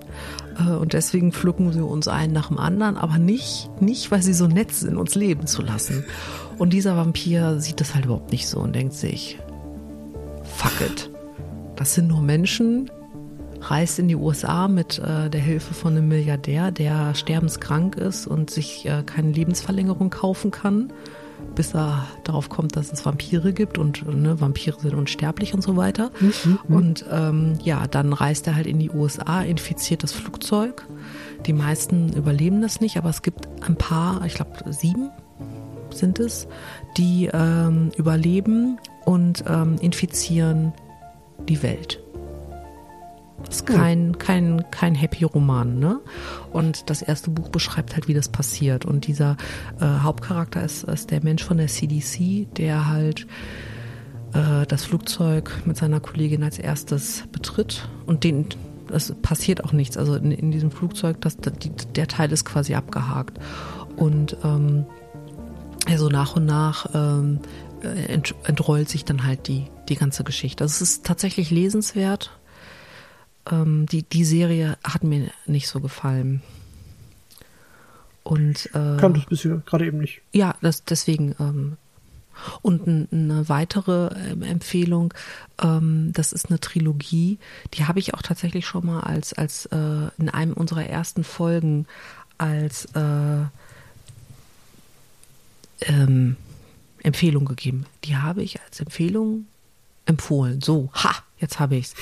[0.56, 4.32] äh, und deswegen pflücken sie uns einen nach dem anderen, aber nicht, nicht, weil sie
[4.32, 6.04] so nett sind, uns leben zu lassen.
[6.58, 9.40] Und dieser Vampir sieht das halt überhaupt nicht so und denkt sich,
[10.44, 11.10] fuck it.
[11.74, 12.88] Das sind nur Menschen,
[13.62, 18.48] reist in die USA mit äh, der Hilfe von einem Milliardär, der sterbenskrank ist und
[18.48, 20.92] sich äh, keine Lebensverlängerung kaufen kann
[21.54, 25.76] bis er darauf kommt, dass es Vampire gibt und ne, Vampire sind unsterblich und so
[25.76, 26.10] weiter.
[26.20, 26.58] Mhm.
[26.68, 30.86] Und ähm, ja, dann reist er halt in die USA, infiziert das Flugzeug.
[31.46, 35.10] Die meisten überleben das nicht, aber es gibt ein paar, ich glaube sieben
[35.92, 36.46] sind es,
[36.96, 40.72] die ähm, überleben und ähm, infizieren
[41.48, 42.00] die Welt.
[43.44, 46.00] Das ist kein, kein, kein Happy-Roman, ne?
[46.52, 48.84] Und das erste Buch beschreibt halt, wie das passiert.
[48.84, 49.36] Und dieser
[49.80, 53.26] äh, Hauptcharakter ist, ist der Mensch von der CDC, der halt
[54.34, 58.46] äh, das Flugzeug mit seiner Kollegin als erstes betritt und den
[58.92, 59.96] es passiert auch nichts.
[59.96, 61.52] Also in, in diesem Flugzeug, das, das,
[61.94, 63.38] der Teil ist quasi abgehakt.
[63.96, 64.84] Und ähm,
[65.86, 67.40] also nach und nach ähm,
[67.82, 70.64] ent, entrollt sich dann halt die, die ganze Geschichte.
[70.64, 72.30] Also es ist tatsächlich lesenswert
[73.50, 76.42] ähm, die, die Serie hat mir nicht so gefallen.
[78.22, 80.22] Und äh, kam das bisher gerade eben nicht.
[80.32, 81.34] Ja, das, deswegen.
[81.40, 81.76] Ähm,
[82.62, 85.12] und eine weitere ähm, Empfehlung,
[85.62, 87.38] ähm, das ist eine Trilogie,
[87.74, 91.86] die habe ich auch tatsächlich schon mal als, als äh, in einem unserer ersten Folgen
[92.38, 93.44] als äh,
[95.82, 96.36] ähm,
[97.02, 97.86] Empfehlung gegeben.
[98.04, 99.46] Die habe ich als Empfehlung
[100.06, 100.60] empfohlen.
[100.60, 101.94] So, ha, jetzt habe ich es.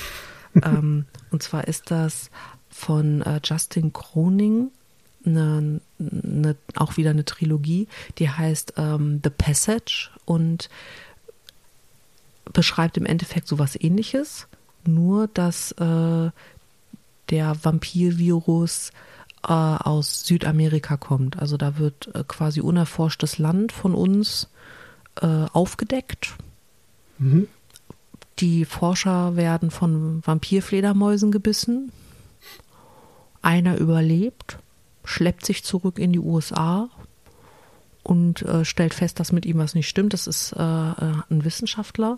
[0.63, 2.29] Ähm, und zwar ist das
[2.69, 4.71] von äh, Justin Croning,
[5.25, 10.69] eine, eine, auch wieder eine Trilogie, die heißt ähm, The Passage und
[12.53, 14.47] beschreibt im Endeffekt sowas ähnliches,
[14.85, 16.31] nur dass äh,
[17.29, 18.91] der Vampirvirus
[19.43, 21.37] äh, aus Südamerika kommt.
[21.37, 24.47] Also da wird äh, quasi unerforschtes Land von uns
[25.21, 26.35] äh, aufgedeckt.
[27.17, 27.47] Mhm.
[28.39, 31.91] Die Forscher werden von Vampirfledermäusen gebissen.
[33.41, 34.59] Einer überlebt,
[35.03, 36.89] schleppt sich zurück in die USA
[38.03, 40.13] und äh, stellt fest, dass mit ihm was nicht stimmt.
[40.13, 42.17] Das ist äh, äh, ein Wissenschaftler.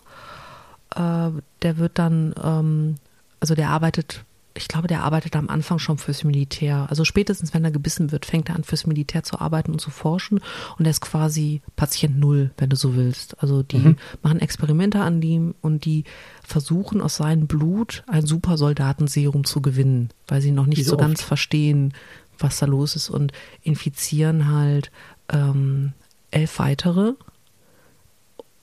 [0.96, 1.32] Äh,
[1.64, 2.96] der wird dann, ähm,
[3.40, 6.88] also der arbeitet ich glaube, der arbeitet am Anfang schon fürs Militär.
[6.90, 9.92] Also spätestens, wenn er gebissen wird, fängt er an, fürs Militär zu arbeiten und zu
[9.92, 10.42] forschen.
[10.78, 13.42] Und er ist quasi Patient Null, wenn du so willst.
[13.42, 13.98] Also die mhm.
[14.22, 16.04] machen Experimente an ihm und die
[16.44, 21.22] versuchen aus seinem Blut ein Supersoldatenserum zu gewinnen, weil sie noch nicht so, so ganz
[21.22, 21.94] verstehen,
[22.38, 24.92] was da los ist und infizieren halt
[25.30, 25.94] ähm,
[26.32, 27.14] elf weitere.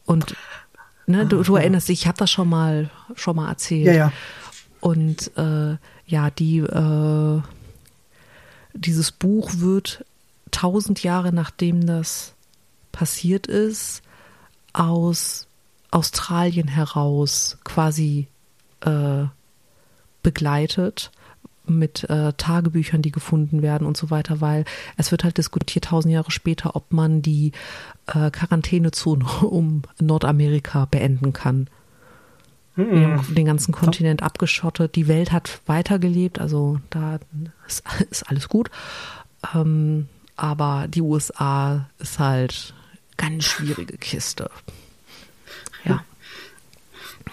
[0.04, 0.34] Und
[1.06, 3.86] ne, du, du erinnerst dich, ich habe das schon mal schon mal erzählt.
[3.86, 4.12] Ja, ja.
[4.80, 7.42] Und äh, ja, die, äh,
[8.74, 10.04] dieses Buch wird
[10.50, 12.34] tausend Jahre nachdem das
[12.92, 14.02] passiert ist,
[14.72, 15.46] aus
[15.90, 18.28] Australien heraus quasi
[18.80, 19.24] äh,
[20.22, 21.10] begleitet
[21.66, 24.64] mit äh, Tagebüchern, die gefunden werden und so weiter, weil
[24.96, 27.52] es wird halt diskutiert tausend Jahre später, ob man die
[28.06, 31.68] äh, Quarantänezone um Nordamerika beenden kann.
[32.78, 34.94] Haben den ganzen Kontinent abgeschottet.
[34.94, 37.18] Die Welt hat weitergelebt, also da
[37.66, 38.70] ist, ist alles gut.
[39.54, 42.74] Ähm, aber die USA ist halt
[43.16, 44.50] ganz schwierige Kiste.
[45.84, 46.04] Ja.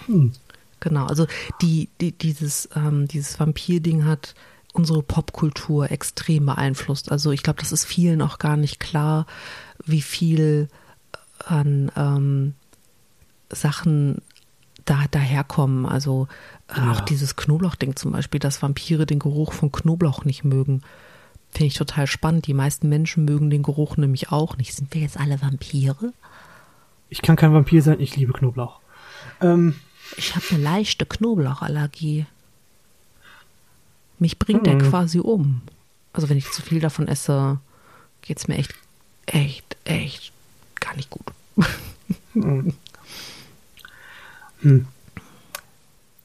[0.06, 0.32] Hm.
[0.80, 1.26] Genau, also
[1.62, 4.34] die, die, dieses, ähm, dieses Vampir-Ding hat
[4.72, 7.10] unsere Popkultur extrem beeinflusst.
[7.10, 9.26] Also ich glaube, das ist vielen auch gar nicht klar,
[9.84, 10.68] wie viel
[11.44, 12.54] an ähm,
[13.50, 14.20] Sachen
[14.86, 15.84] da daherkommen.
[15.84, 16.28] Also
[16.68, 16.92] äh, ja.
[16.92, 20.82] auch dieses Knoblauchding zum Beispiel, dass Vampire den Geruch von Knoblauch nicht mögen.
[21.50, 22.46] Finde ich total spannend.
[22.46, 24.74] Die meisten Menschen mögen den Geruch nämlich auch nicht.
[24.74, 26.12] Sind wir jetzt alle Vampire?
[27.08, 28.80] Ich kann kein Vampir sein, ich liebe Knoblauch.
[29.40, 29.76] Ähm,
[30.16, 32.26] ich habe eine leichte Knoblauchallergie.
[34.18, 34.90] Mich bringt der hm.
[34.90, 35.62] quasi um.
[36.12, 37.58] Also wenn ich zu viel davon esse,
[38.22, 38.74] geht es mir echt,
[39.26, 40.32] echt, echt
[40.80, 41.26] gar nicht gut.
[42.34, 42.74] Hm.
[44.60, 44.86] Hm.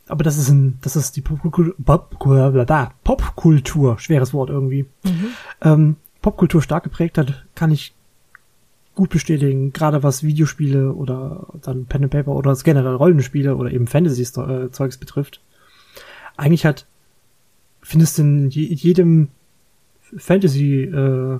[0.07, 1.73] Aber das ist ein, das ist die Popkultur,
[3.03, 4.85] Popkultur, schweres Wort irgendwie.
[5.03, 5.27] Mhm.
[5.61, 7.93] Ähm, Popkultur stark geprägt hat, kann ich
[8.93, 13.87] gut bestätigen, gerade was Videospiele oder dann Pen and Paper oder generell Rollenspiele oder eben
[13.87, 15.41] Fantasy-Zeugs betrifft.
[16.35, 16.85] Eigentlich hat,
[17.81, 19.29] findest du in jedem
[20.17, 21.39] Fantasy, äh,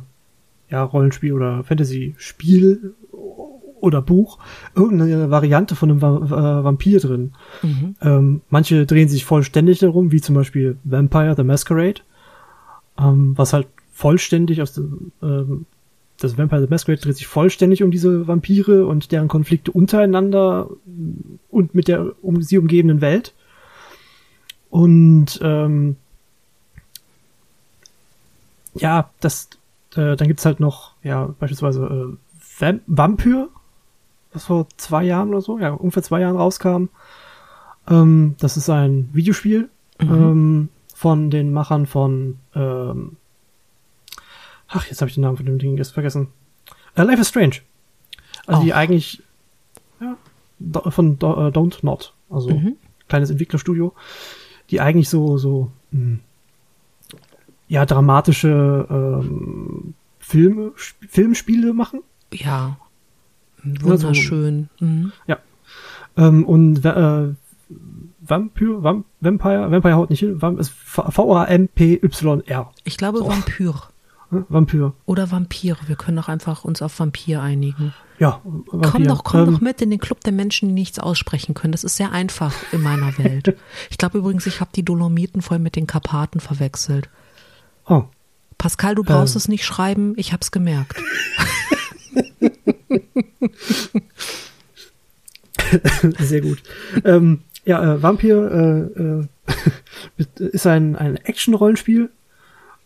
[0.70, 2.94] ja, Rollenspiel oder Fantasy-Spiel
[3.82, 4.40] oder Buch
[4.76, 7.34] irgendeine Variante von einem äh, Vampir drin.
[7.62, 7.96] Mhm.
[8.02, 12.02] Ähm, manche drehen sich vollständig darum, wie zum Beispiel Vampire the Masquerade,
[12.98, 15.66] ähm, was halt vollständig aus dem, ähm,
[16.20, 20.70] das Vampire the Masquerade dreht sich vollständig um diese Vampire und deren Konflikte untereinander
[21.50, 23.34] und mit der um sie umgebenden Welt.
[24.70, 25.98] Und ähm,
[28.76, 29.50] ja, das,
[29.96, 32.18] äh, dann gibt's halt noch, ja, beispielsweise äh,
[32.60, 33.50] Vamp Vampyr,
[34.34, 36.86] was vor zwei Jahren oder so, ja, ungefähr zwei Jahren rauskam.
[37.88, 43.18] Ähm, das ist ein Videospiel ähm, von den Machern von ähm,
[44.74, 46.28] Ach, jetzt habe ich den Namen von dem Ding jetzt vergessen.
[46.98, 47.58] Uh, Life is Strange.
[48.48, 48.76] Also die Oh.
[48.76, 49.22] eigentlich
[50.00, 50.16] ja,
[50.60, 52.78] do, von do, äh, Don't Not, also Mhm.
[53.10, 53.94] kleines Entwicklerstudio,
[54.70, 56.20] die eigentlich so so mh,
[57.68, 62.02] ja dramatische ähm, Filme, Sp- Filmspiele machen.
[62.34, 62.78] Ja.
[63.64, 64.70] Wunderschön.
[64.80, 65.12] Mhm.
[66.18, 67.30] Ähm, und äh,
[68.22, 72.72] Vampyr, Vamp, Vampire, Vampire haut nicht hin, Vamp ist V-A-M-P-Y-R.
[72.84, 73.28] Ich glaube So.
[73.30, 73.74] Vampyr
[74.30, 74.46] ne?
[74.50, 74.94] Vampyr.
[75.06, 75.78] oder Vampire.
[75.88, 77.94] Wir können doch einfach uns auf Vampir einigen.
[78.20, 78.90] Ja, Vampir.
[78.92, 81.72] Komm doch, komm Ähm, doch mit in den Club der Menschen, die nichts aussprechen können.
[81.72, 83.56] Das ist sehr einfach in meiner Welt.
[83.90, 87.10] Ich glaube übrigens, ich habe die Dolomiten voll mit den Karpaten verwechselt.
[87.88, 88.04] Oh,
[88.58, 89.40] Pascal, du brauchst Ähm.
[89.40, 91.02] es nicht schreiben, ich hab's gemerkt.
[96.20, 96.62] Sehr gut.
[97.06, 99.28] ähm, ja, äh, Vampir äh, äh,
[100.40, 102.10] ist ein, ein Action-Rollenspiel,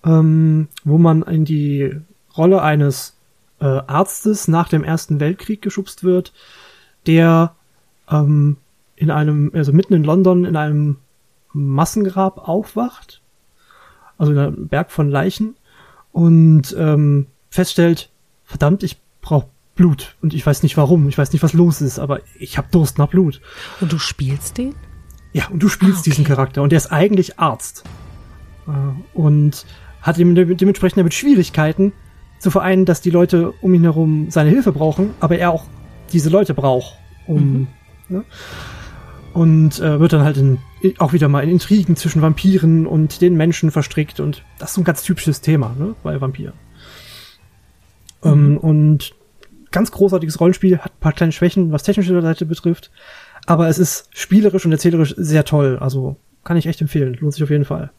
[0.04, 1.96] ähm, wo man in die
[2.36, 3.16] Rolle eines
[3.60, 6.34] äh, Arztes nach dem Ersten Weltkrieg geschubst wird,
[7.08, 7.56] der
[8.10, 8.58] ähm,
[8.96, 10.98] in einem, also mitten in London in einem
[11.54, 13.22] Massengrab aufwacht,
[14.18, 15.56] also in einem Berg von Leichen
[16.12, 18.10] und ähm, feststellt,
[18.44, 22.00] verdammt, ich brauche Blut und ich weiß nicht warum, ich weiß nicht, was los ist,
[22.00, 23.42] aber ich habe Durst nach Blut.
[23.82, 24.74] Und du spielst den?
[25.34, 26.10] Ja, und du spielst Ah, okay.
[26.12, 27.84] diesen Charakter und der ist eigentlich Arzt.
[28.68, 28.72] Äh,
[29.14, 29.66] Und
[30.02, 31.92] hat dem, dementsprechend damit Schwierigkeiten
[32.40, 35.66] zu vereinen, dass die Leute um ihn herum seine Hilfe brauchen, aber er auch
[36.14, 37.68] diese Leute braucht, um.
[38.08, 38.24] Ne?
[39.34, 40.60] Und äh, wird dann halt in,
[41.00, 44.82] auch wieder mal in Intrigen zwischen Vampiren und den Menschen verstrickt und das ist so
[44.82, 46.54] ein ganz typisches Thema ne, bei Vampiren.
[48.24, 49.15] Ähm, und
[49.76, 52.90] ganz großartiges Rollenspiel, hat ein paar kleine Schwächen, was technische Seite betrifft.
[53.46, 55.78] Aber es ist spielerisch und erzählerisch sehr toll.
[55.80, 57.14] Also kann ich echt empfehlen.
[57.20, 57.92] Lohnt sich auf jeden Fall.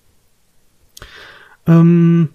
[1.67, 2.31] Ähm,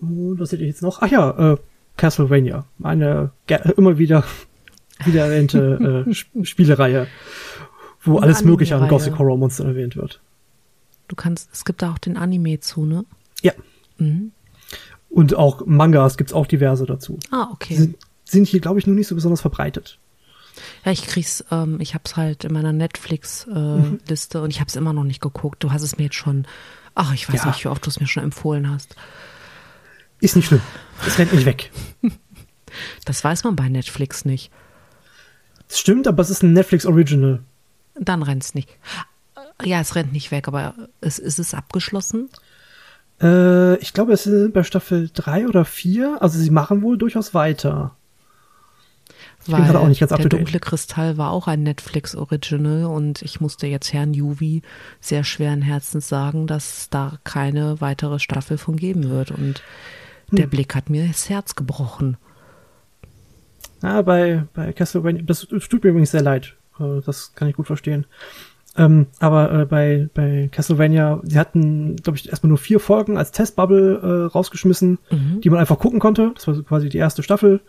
[0.00, 1.00] was hätte ich jetzt noch?
[1.02, 1.56] Ach ja, äh,
[1.96, 2.64] Castlevania.
[2.82, 3.30] Eine
[3.76, 4.24] immer wieder
[5.04, 7.06] wieder erwähnte äh, Sp- Spielereihe,
[8.02, 8.88] wo Eine alles mögliche an.
[8.88, 10.20] Gothic Horror Monster erwähnt wird.
[11.08, 13.04] Du kannst, es gibt da auch den Anime zu, ne?
[13.42, 13.52] Ja.
[13.98, 14.32] Mhm.
[15.10, 17.18] Und auch Mangas gibt's auch diverse dazu.
[17.30, 17.74] Ah, okay.
[17.76, 17.96] sind,
[18.30, 19.98] sind hier, glaube ich, nur nicht so besonders verbreitet.
[20.84, 22.78] Ja, ich krieg's, ähm, ich hab's halt in meiner Mhm.
[22.78, 25.62] Netflix-Liste und ich hab's immer noch nicht geguckt.
[25.62, 26.46] Du hast es mir jetzt schon,
[26.94, 27.46] ach, ich weiß Ja.
[27.46, 28.96] nicht, wie oft du es mir schon empfohlen hast.
[30.20, 30.60] Ist nicht schlimm.
[31.06, 31.70] Es rennt nicht weg.
[33.06, 34.52] Das weiß man bei Netflix nicht.
[35.68, 37.40] Das stimmt, aber es ist ein Netflix Original.
[37.98, 38.68] Dann rennt's nicht.
[39.64, 42.28] Ja, es rennt nicht weg, aber es, ist es abgeschlossen?
[43.22, 46.18] Äh, ich glaube, es sind bei Staffel 3 oder 4.
[46.20, 47.96] Also sie machen wohl durchaus weiter.
[49.46, 53.22] Bin Weil gerade auch nicht ganz up der dunkle Kristall war auch ein Netflix-Original und
[53.22, 54.62] ich musste jetzt Herrn Juvi
[55.00, 59.30] sehr schweren Herzens sagen, dass es da keine weitere Staffel von geben wird.
[59.30, 59.62] Und
[60.30, 60.50] der Hm.
[60.50, 62.16] Blick hat mir das Herz gebrochen.
[63.82, 66.56] Ja, bei, bei Castlevania, das tut mir übrigens sehr leid.
[66.80, 68.06] Äh, Das kann ich gut verstehen.
[68.76, 73.32] Ähm, aber äh, bei, bei Castlevania, sie hatten, glaube ich, erstmal nur vier Folgen als
[73.32, 75.40] Testbubble äh, rausgeschmissen, Mhm.
[75.40, 76.32] die man einfach gucken konnte.
[76.34, 77.60] Das war quasi die erste Staffel.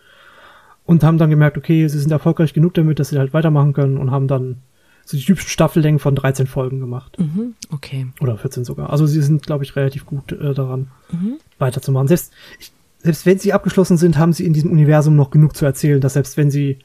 [0.90, 3.96] Und haben dann gemerkt, okay, sie sind erfolgreich genug damit, dass sie halt weitermachen können
[3.96, 4.56] und haben dann
[5.04, 7.16] so die typischen Staffellängen von 13 Folgen gemacht.
[7.16, 8.08] Mhm, okay.
[8.20, 8.90] Oder 14 sogar.
[8.90, 11.34] Also sie sind, glaube ich, relativ gut äh, daran, Mhm.
[11.60, 12.08] weiterzumachen.
[12.08, 15.64] Selbst, ich, selbst wenn sie abgeschlossen sind, haben sie in diesem Universum noch genug zu
[15.64, 16.80] erzählen, dass selbst wenn sie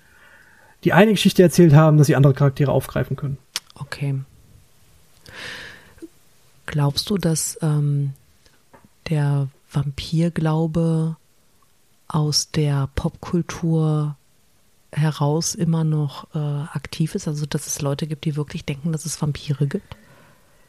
[0.83, 3.39] die eine Geschichte erzählt haben, dass sie andere Charaktere aufgreifen können.
[3.73, 4.13] Okay.
[6.67, 8.13] Glaubst du, dass ähm,
[9.09, 11.15] der Vampirglaube
[12.15, 14.15] aus der Popkultur
[14.93, 17.27] heraus immer noch äh, aktiv ist?
[17.27, 19.97] Also, dass es Leute gibt, die wirklich denken, dass es Vampire gibt?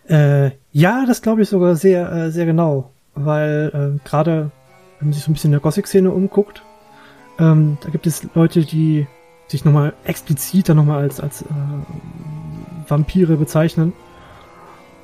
[0.08, 2.90] Äh, ja, das glaube ich sogar sehr, äh, sehr genau.
[3.14, 4.50] Weil äh, gerade,
[4.98, 6.62] wenn man sich so ein bisschen in der Gothic-Szene umguckt,
[7.38, 9.06] ähm, da gibt es Leute, die
[9.46, 11.46] sich nochmal explizit dann nochmal als, als äh,
[12.88, 13.92] Vampire bezeichnen.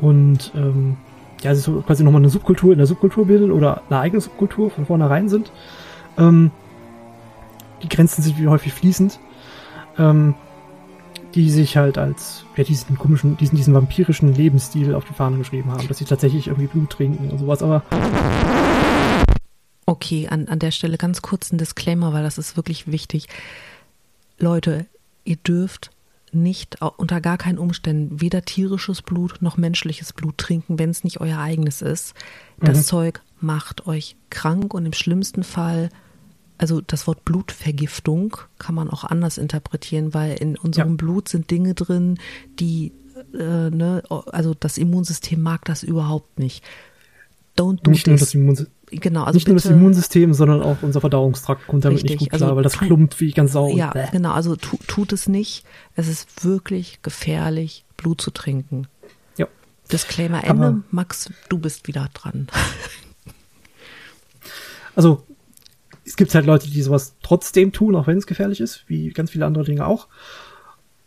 [0.00, 0.96] Und ähm,
[1.42, 4.70] ja, also so quasi nochmal eine Subkultur in der Subkultur bilden oder eine eigene Subkultur
[4.70, 5.52] von vornherein sind.
[6.18, 6.50] Ähm,
[7.82, 9.18] die Grenzen sind wie häufig fließend.
[9.98, 10.34] Ähm,
[11.34, 15.70] die sich halt als ja, diesen komischen, diesen, diesen vampirischen Lebensstil auf die Fahnen geschrieben
[15.70, 17.82] haben, dass sie tatsächlich irgendwie Blut trinken und sowas, aber
[19.84, 23.28] Okay, an, an der Stelle ganz kurz ein Disclaimer, weil das ist wirklich wichtig.
[24.38, 24.86] Leute,
[25.24, 25.90] ihr dürft
[26.32, 31.20] nicht unter gar keinen Umständen weder tierisches Blut noch menschliches Blut trinken, wenn es nicht
[31.20, 32.14] euer eigenes ist.
[32.58, 32.82] Das Mhm.
[32.84, 35.90] Zeug macht euch krank und im schlimmsten Fall
[36.62, 40.94] also das Wort Blutvergiftung kann man auch anders interpretieren, weil in unserem ja.
[40.94, 42.20] Blut sind Dinge drin,
[42.60, 42.92] die,
[43.34, 46.62] äh, ne, also das Immunsystem mag das überhaupt nicht.
[47.58, 48.06] Don't do nicht this.
[48.06, 48.74] Nur das Immunsystem.
[48.92, 52.30] Genau, also nicht bitte, nur das Immunsystem, sondern auch unser Verdauungstrakt kommt damit richtig, nicht
[52.30, 53.76] gut klar, also weil das klumpt wie ganz sauer.
[53.76, 54.06] Ja, Bäh.
[54.12, 55.64] genau, also tu, tut es nicht.
[55.96, 58.86] Es ist wirklich gefährlich, Blut zu trinken.
[59.36, 59.48] Ja.
[59.90, 60.66] Disclaimer Ende.
[60.66, 62.46] Aber, Max, du bist wieder dran.
[64.94, 65.24] Also,
[66.12, 69.30] es gibt halt Leute, die sowas trotzdem tun, auch wenn es gefährlich ist, wie ganz
[69.30, 70.08] viele andere Dinge auch.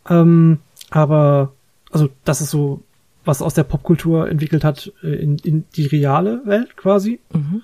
[0.10, 1.54] Ähm, aber,
[1.92, 2.82] also, das ist so,
[3.24, 7.20] was aus der Popkultur entwickelt hat äh, in, in die reale Welt quasi.
[7.32, 7.62] Mhm.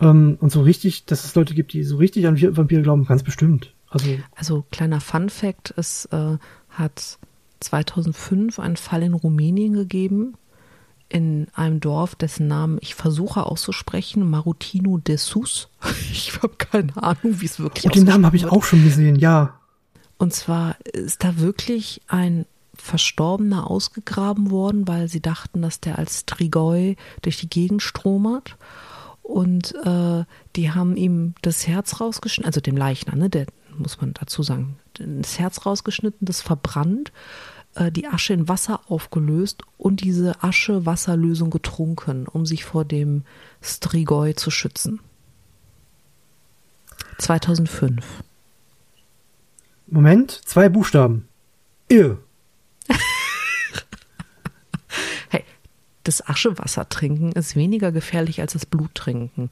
[0.00, 3.22] Ähm, und so richtig, dass es Leute gibt, die so richtig an Vampire glauben, ganz
[3.22, 3.72] bestimmt.
[3.88, 6.36] Also, also kleiner Fun Fact, es äh,
[6.70, 7.18] hat
[7.60, 10.34] 2005 einen Fall in Rumänien gegeben,
[11.08, 15.68] in einem Dorf, dessen Namen ich versuche auszusprechen, Marutino de Sus.
[16.10, 17.90] Ich habe keine Ahnung, wie es wirklich ist.
[17.90, 19.60] Oh, den Namen habe ich auch schon gesehen, ja.
[20.18, 26.20] Und zwar ist da wirklich ein Verstorbener ausgegraben worden, weil sie dachten, dass der als
[26.20, 28.56] Strigoi durch die Gegend stromert.
[29.22, 33.46] Und äh, die haben ihm das Herz rausgeschnitten, also dem Leichnam, ne, der
[33.76, 37.12] muss man dazu sagen, das Herz rausgeschnitten, das verbrannt
[37.76, 43.22] äh, die Asche in Wasser aufgelöst und diese Asche-Wasserlösung getrunken, um sich vor dem
[43.60, 45.00] Strigoi zu schützen.
[47.18, 48.04] 2005.
[49.86, 51.28] Moment, zwei Buchstaben.
[51.88, 52.18] Irr.
[55.28, 55.44] hey,
[56.02, 59.50] das Aschewasser trinken ist weniger gefährlich als das Blut trinken.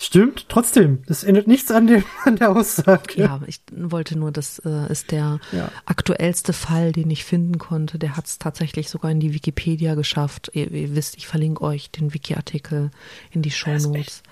[0.00, 1.02] Stimmt, trotzdem.
[1.06, 3.14] Das ändert nichts an, dem, an der Aussage.
[3.16, 5.72] Ja, ich wollte nur, das äh, ist der ja.
[5.86, 7.98] aktuellste Fall, den ich finden konnte.
[7.98, 10.52] Der hat es tatsächlich sogar in die Wikipedia geschafft.
[10.54, 12.92] Ihr, ihr wisst, ich verlinke euch den Wiki-Artikel
[13.32, 14.22] in die Show Notes.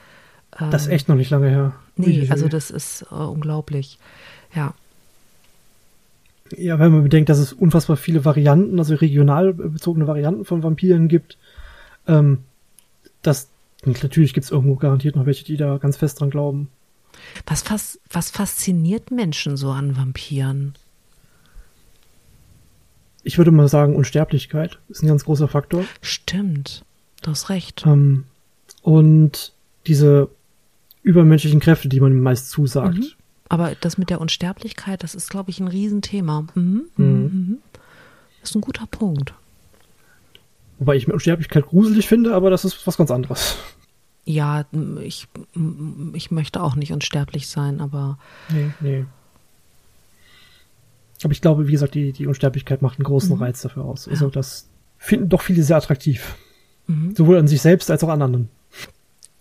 [0.53, 1.75] Das, das ist echt noch nicht lange her.
[1.97, 3.99] Nee, also das ist äh, unglaublich.
[4.55, 4.73] Ja.
[6.57, 11.09] Ja, wenn man bedenkt, dass es unfassbar viele Varianten, also regional bezogene Varianten von Vampiren
[11.09, 11.39] gibt,
[12.07, 12.45] ähm,
[13.23, 13.49] dass
[13.85, 16.68] und natürlich gibt es irgendwo garantiert noch welche, die da ganz fest dran glauben.
[17.47, 20.74] Was, fas was fasziniert Menschen so an Vampiren?
[23.22, 25.85] Ich würde mal sagen, Unsterblichkeit ist ein ganz großer Faktor.
[26.01, 26.85] Stimmt,
[27.22, 27.85] du hast recht.
[27.87, 28.24] Ähm,
[28.83, 29.53] und
[29.87, 30.29] diese
[31.03, 32.99] übermenschlichen Kräfte, die man ihm meist zusagt.
[32.99, 33.07] Mhm.
[33.49, 36.47] Aber das mit der Unsterblichkeit, das ist, glaube ich, ein Riesenthema.
[36.55, 36.85] Mhm.
[36.97, 37.07] Mhm.
[37.07, 37.59] mhm.
[38.41, 39.35] Das ist ein guter Punkt.
[40.79, 43.57] Wobei ich Unsterblichkeit gruselig finde, aber das ist was ganz anderes.
[44.24, 44.66] Ja,
[45.03, 45.29] ich,
[46.14, 48.18] ich möchte auch nicht unsterblich sein, aber.
[48.51, 49.05] Nee, nee.
[51.22, 53.43] Aber ich glaube, wie gesagt, die, die Unsterblichkeit macht einen großen mhm.
[53.43, 54.07] Reiz dafür aus.
[54.07, 54.68] Also das
[54.99, 56.37] finden doch viele sehr attraktiv.
[56.87, 57.14] Mhm.
[57.16, 58.49] Sowohl an sich selbst als auch an anderen.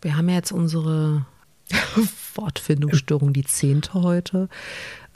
[0.02, 1.26] Wir haben ja jetzt unsere
[2.36, 4.50] Wortfindungsstörung, die zehnte heute,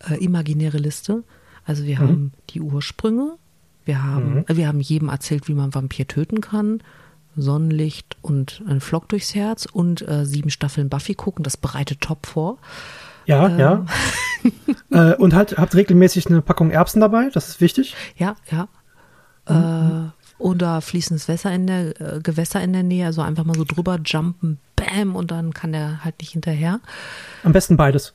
[0.09, 1.24] äh, imaginäre Liste.
[1.63, 2.01] Also wir mhm.
[2.01, 3.38] haben die Ursprünge,
[3.89, 4.45] wir haben, mhm.
[4.47, 6.81] wir haben jedem erzählt, wie man Vampir töten kann.
[7.35, 11.43] Sonnenlicht und ein Flock durchs Herz und äh, sieben Staffeln Buffy gucken.
[11.43, 12.59] Das bereitet top vor.
[13.25, 13.59] Ja, ähm.
[13.59, 13.85] ja.
[15.11, 17.95] äh, und halt, habt regelmäßig eine Packung Erbsen dabei, das ist wichtig.
[18.15, 18.67] Ja, ja.
[19.49, 20.11] Mhm.
[20.11, 23.63] Äh, oder fließendes Wasser in der, äh, Gewässer in der Nähe, also einfach mal so
[23.63, 26.79] drüber jumpen, bam, und dann kann der halt nicht hinterher.
[27.43, 28.13] Am besten beides.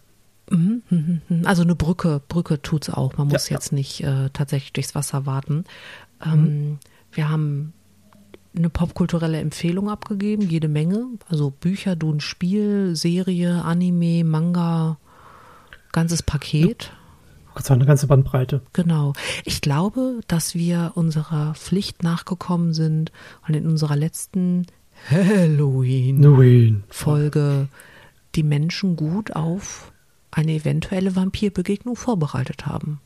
[0.51, 1.47] Mhm, mhm, mhm.
[1.47, 3.17] Also eine Brücke, Brücke tut's auch.
[3.17, 3.77] Man muss ja, jetzt ja.
[3.77, 5.65] nicht äh, tatsächlich durchs Wasser warten.
[6.25, 6.79] Ähm, mhm.
[7.13, 7.73] Wir haben
[8.57, 11.07] eine popkulturelle Empfehlung abgegeben, jede Menge.
[11.29, 14.99] Also Bücher, du ein Spiel, Serie, Anime, Manga,
[15.93, 16.93] ganzes Paket.
[17.55, 18.61] Gott sei eine ganze Bandbreite.
[18.73, 19.13] Genau.
[19.45, 23.13] Ich glaube, dass wir unserer Pflicht nachgekommen sind
[23.47, 24.67] und in unserer letzten
[25.11, 27.69] Halloween-Folge
[28.35, 29.93] die Menschen gut auf
[30.35, 33.01] eine eventuelle Vampirbegegnung vorbereitet haben.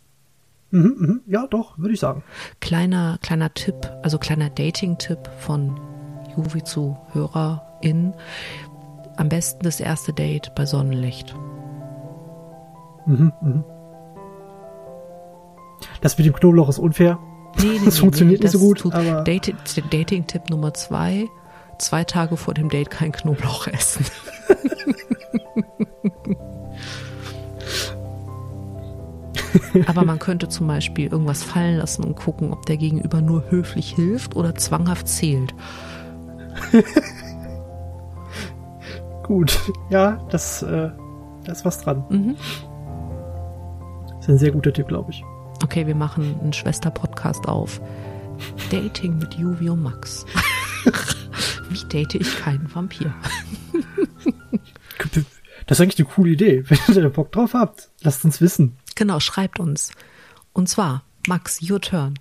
[0.71, 1.21] Mhm, mhm.
[1.27, 2.23] Ja, doch, würde ich sagen.
[2.61, 5.79] Kleiner, kleiner Tipp, also kleiner Dating-Tipp von
[6.37, 8.15] Juvi zu HörerInnen.
[9.17, 11.35] Am besten das erste Date bei Sonnenlicht.
[13.07, 13.65] Mhm, mhm.
[16.01, 17.19] Das mit dem Knoblauch ist unfair.
[17.59, 18.85] Nee, nee, das funktioniert nee, nicht so gut.
[18.85, 21.27] Dating-Tipp Nummer zwei:
[21.79, 24.05] zwei Tage vor dem Date kein Knoblauch essen.
[29.87, 33.95] Aber man könnte zum Beispiel irgendwas fallen lassen und gucken, ob der Gegenüber nur höflich
[33.95, 35.55] hilft oder zwanghaft zählt.
[39.23, 39.59] Gut,
[39.91, 40.91] ja, das, äh,
[41.45, 42.05] da ist was dran.
[42.09, 42.37] Mhm.
[44.07, 45.23] Das ist ein sehr guter Tipp, glaube ich.
[45.63, 47.81] Okay, wir machen einen Schwester-Podcast auf.
[48.71, 50.25] Dating mit Juvi und Max.
[51.69, 53.13] Wie date ich keinen Vampir?
[55.67, 56.65] Das ist eigentlich eine coole Idee.
[56.67, 58.79] Wenn ihr da Bock drauf habt, lasst uns wissen.
[58.99, 59.93] Genau, schreibt uns.
[60.53, 62.19] Und zwar, Max, your turn.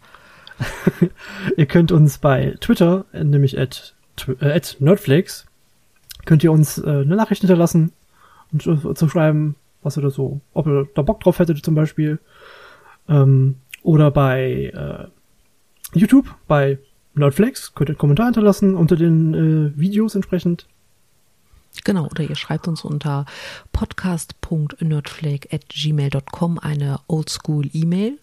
[1.57, 3.95] ihr könnt uns bei Twitter, nämlich at,
[4.39, 5.47] äh, at Nerdflakes,
[6.27, 7.93] könnt ihr uns äh, eine Nachricht hinterlassen
[8.51, 11.73] und äh, zu schreiben, was ihr da so, ob ihr da Bock drauf hättet zum
[11.73, 12.19] Beispiel.
[13.09, 16.77] Ähm, oder bei äh, YouTube, bei
[17.15, 20.67] Nerdflex, könnt ihr einen Kommentar hinterlassen unter den äh, Videos entsprechend.
[21.83, 23.25] Genau, oder ihr schreibt uns unter
[23.71, 28.19] podcast.nerdflake.gmail.com eine Oldschool-E-Mail.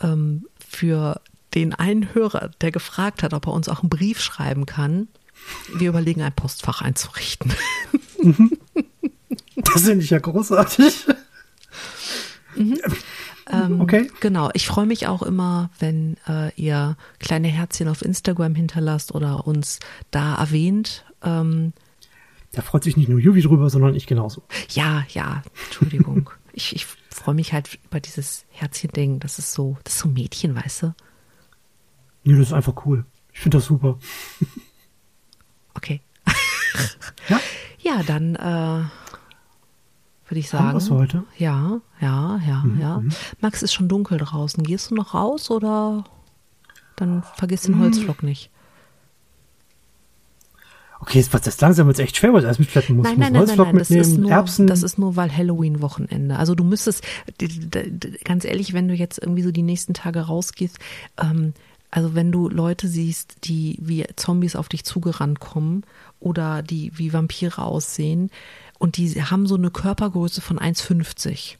[0.00, 1.20] Ähm, für
[1.54, 5.08] den einen Hörer, der gefragt hat, ob er uns auch einen Brief schreiben kann,
[5.74, 7.52] wir überlegen, ein Postfach einzurichten.
[9.56, 11.06] Das finde ich ja großartig.
[12.56, 12.78] Mhm.
[13.50, 14.10] Ähm, okay.
[14.20, 14.50] Genau.
[14.54, 19.78] Ich freue mich auch immer, wenn äh, ihr kleine Herzchen auf Instagram hinterlasst oder uns
[20.10, 21.04] da erwähnt.
[21.22, 21.72] Ähm,
[22.52, 24.42] da freut sich nicht nur Juvi drüber, sondern ich genauso.
[24.70, 26.30] Ja, ja, Entschuldigung.
[26.52, 29.20] ich ich freue mich halt über dieses Herzchen-Ding.
[29.20, 30.94] Das ist so, das ist so Mädchen, weißt du?
[32.24, 33.04] Nee, das ist einfach cool.
[33.32, 33.98] Ich finde das super.
[35.74, 36.00] okay.
[37.28, 37.40] ja?
[37.80, 38.84] Ja, dann äh,
[40.28, 40.74] würde ich sagen.
[40.74, 41.24] Was heute?
[41.38, 42.98] Ja, ja, ja, mhm, ja.
[42.98, 43.10] Mhm.
[43.40, 44.64] Max, ist schon dunkel draußen.
[44.64, 46.04] Gehst du noch raus oder
[46.96, 47.82] dann vergiss den mhm.
[47.82, 48.50] Holzflock nicht?
[51.00, 53.04] Okay, jetzt wird das langsam jetzt echt schwer, weil ich alles mitschleppen muss.
[53.04, 54.66] Nein, nein, nein, nein, nein, das ist, nur, Erbsen.
[54.66, 56.36] das ist nur, weil Halloween-Wochenende.
[56.36, 57.04] Also du müsstest,
[58.24, 60.78] ganz ehrlich, wenn du jetzt irgendwie so die nächsten Tage rausgehst,
[61.20, 61.52] ähm,
[61.90, 65.84] also wenn du Leute siehst, die wie Zombies auf dich zugerannt kommen
[66.18, 68.30] oder die wie Vampire aussehen,
[68.78, 71.56] und die haben so eine Körpergröße von 1,50,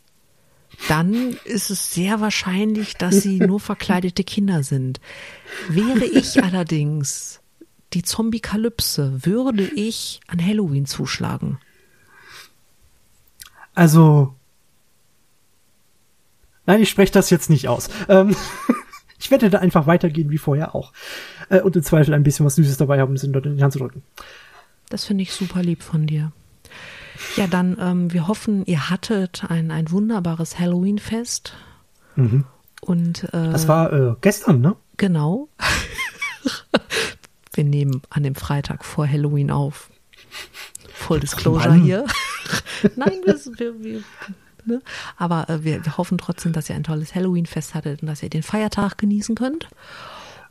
[0.89, 5.01] dann ist es sehr wahrscheinlich, dass sie nur verkleidete Kinder sind.
[5.68, 7.41] Wäre ich allerdings
[7.97, 11.59] die Zombie-Kalypse, würde ich an Halloween zuschlagen.
[13.74, 14.34] Also,
[16.66, 17.88] nein, ich spreche das jetzt nicht aus.
[18.11, 18.36] Ähm,
[19.18, 20.92] ich werde da einfach weitergehen wie vorher auch.
[21.49, 23.72] Äh, und im Zweifel ein bisschen was Süßes dabei haben, um es in die Hand
[23.72, 24.03] zu drücken.
[24.90, 26.32] Das finde ich super lieb von dir.
[27.36, 31.55] Ja, dann, ähm, wir hoffen, ihr hattet ein, ein wunderbares Halloween-Fest.
[32.14, 32.44] Mhm.
[32.82, 34.76] Und, äh, das war äh, gestern, ne?
[34.99, 35.49] Genau.
[37.57, 39.90] wir nehmen an dem Freitag vor Halloween auf.
[40.92, 42.07] Full Disclosure hier.
[42.96, 44.02] Nein, wir, wir, wir
[44.64, 44.82] ne?
[45.16, 48.30] aber äh, wir, wir hoffen trotzdem, dass ihr ein tolles Halloween-Fest hattet und dass ihr
[48.30, 49.68] den Feiertag genießen könnt.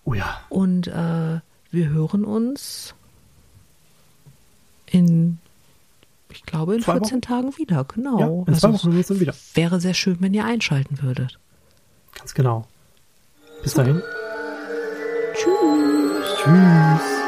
[0.04, 0.42] Oh ja.
[0.50, 1.40] Und äh,
[1.72, 2.94] wir hören uns
[4.86, 5.40] in
[6.30, 7.22] ich glaube, in zwei 14 Wochen?
[7.22, 8.20] Tagen wieder, genau.
[8.20, 9.34] Ja, in zwei also Wochen sind wieder.
[9.54, 11.40] Wäre sehr schön, wenn ihr einschalten würdet.
[12.14, 12.68] Ganz genau.
[13.64, 14.02] Bis dahin.
[15.34, 16.05] Tschüss.
[16.46, 17.25] Tschüss.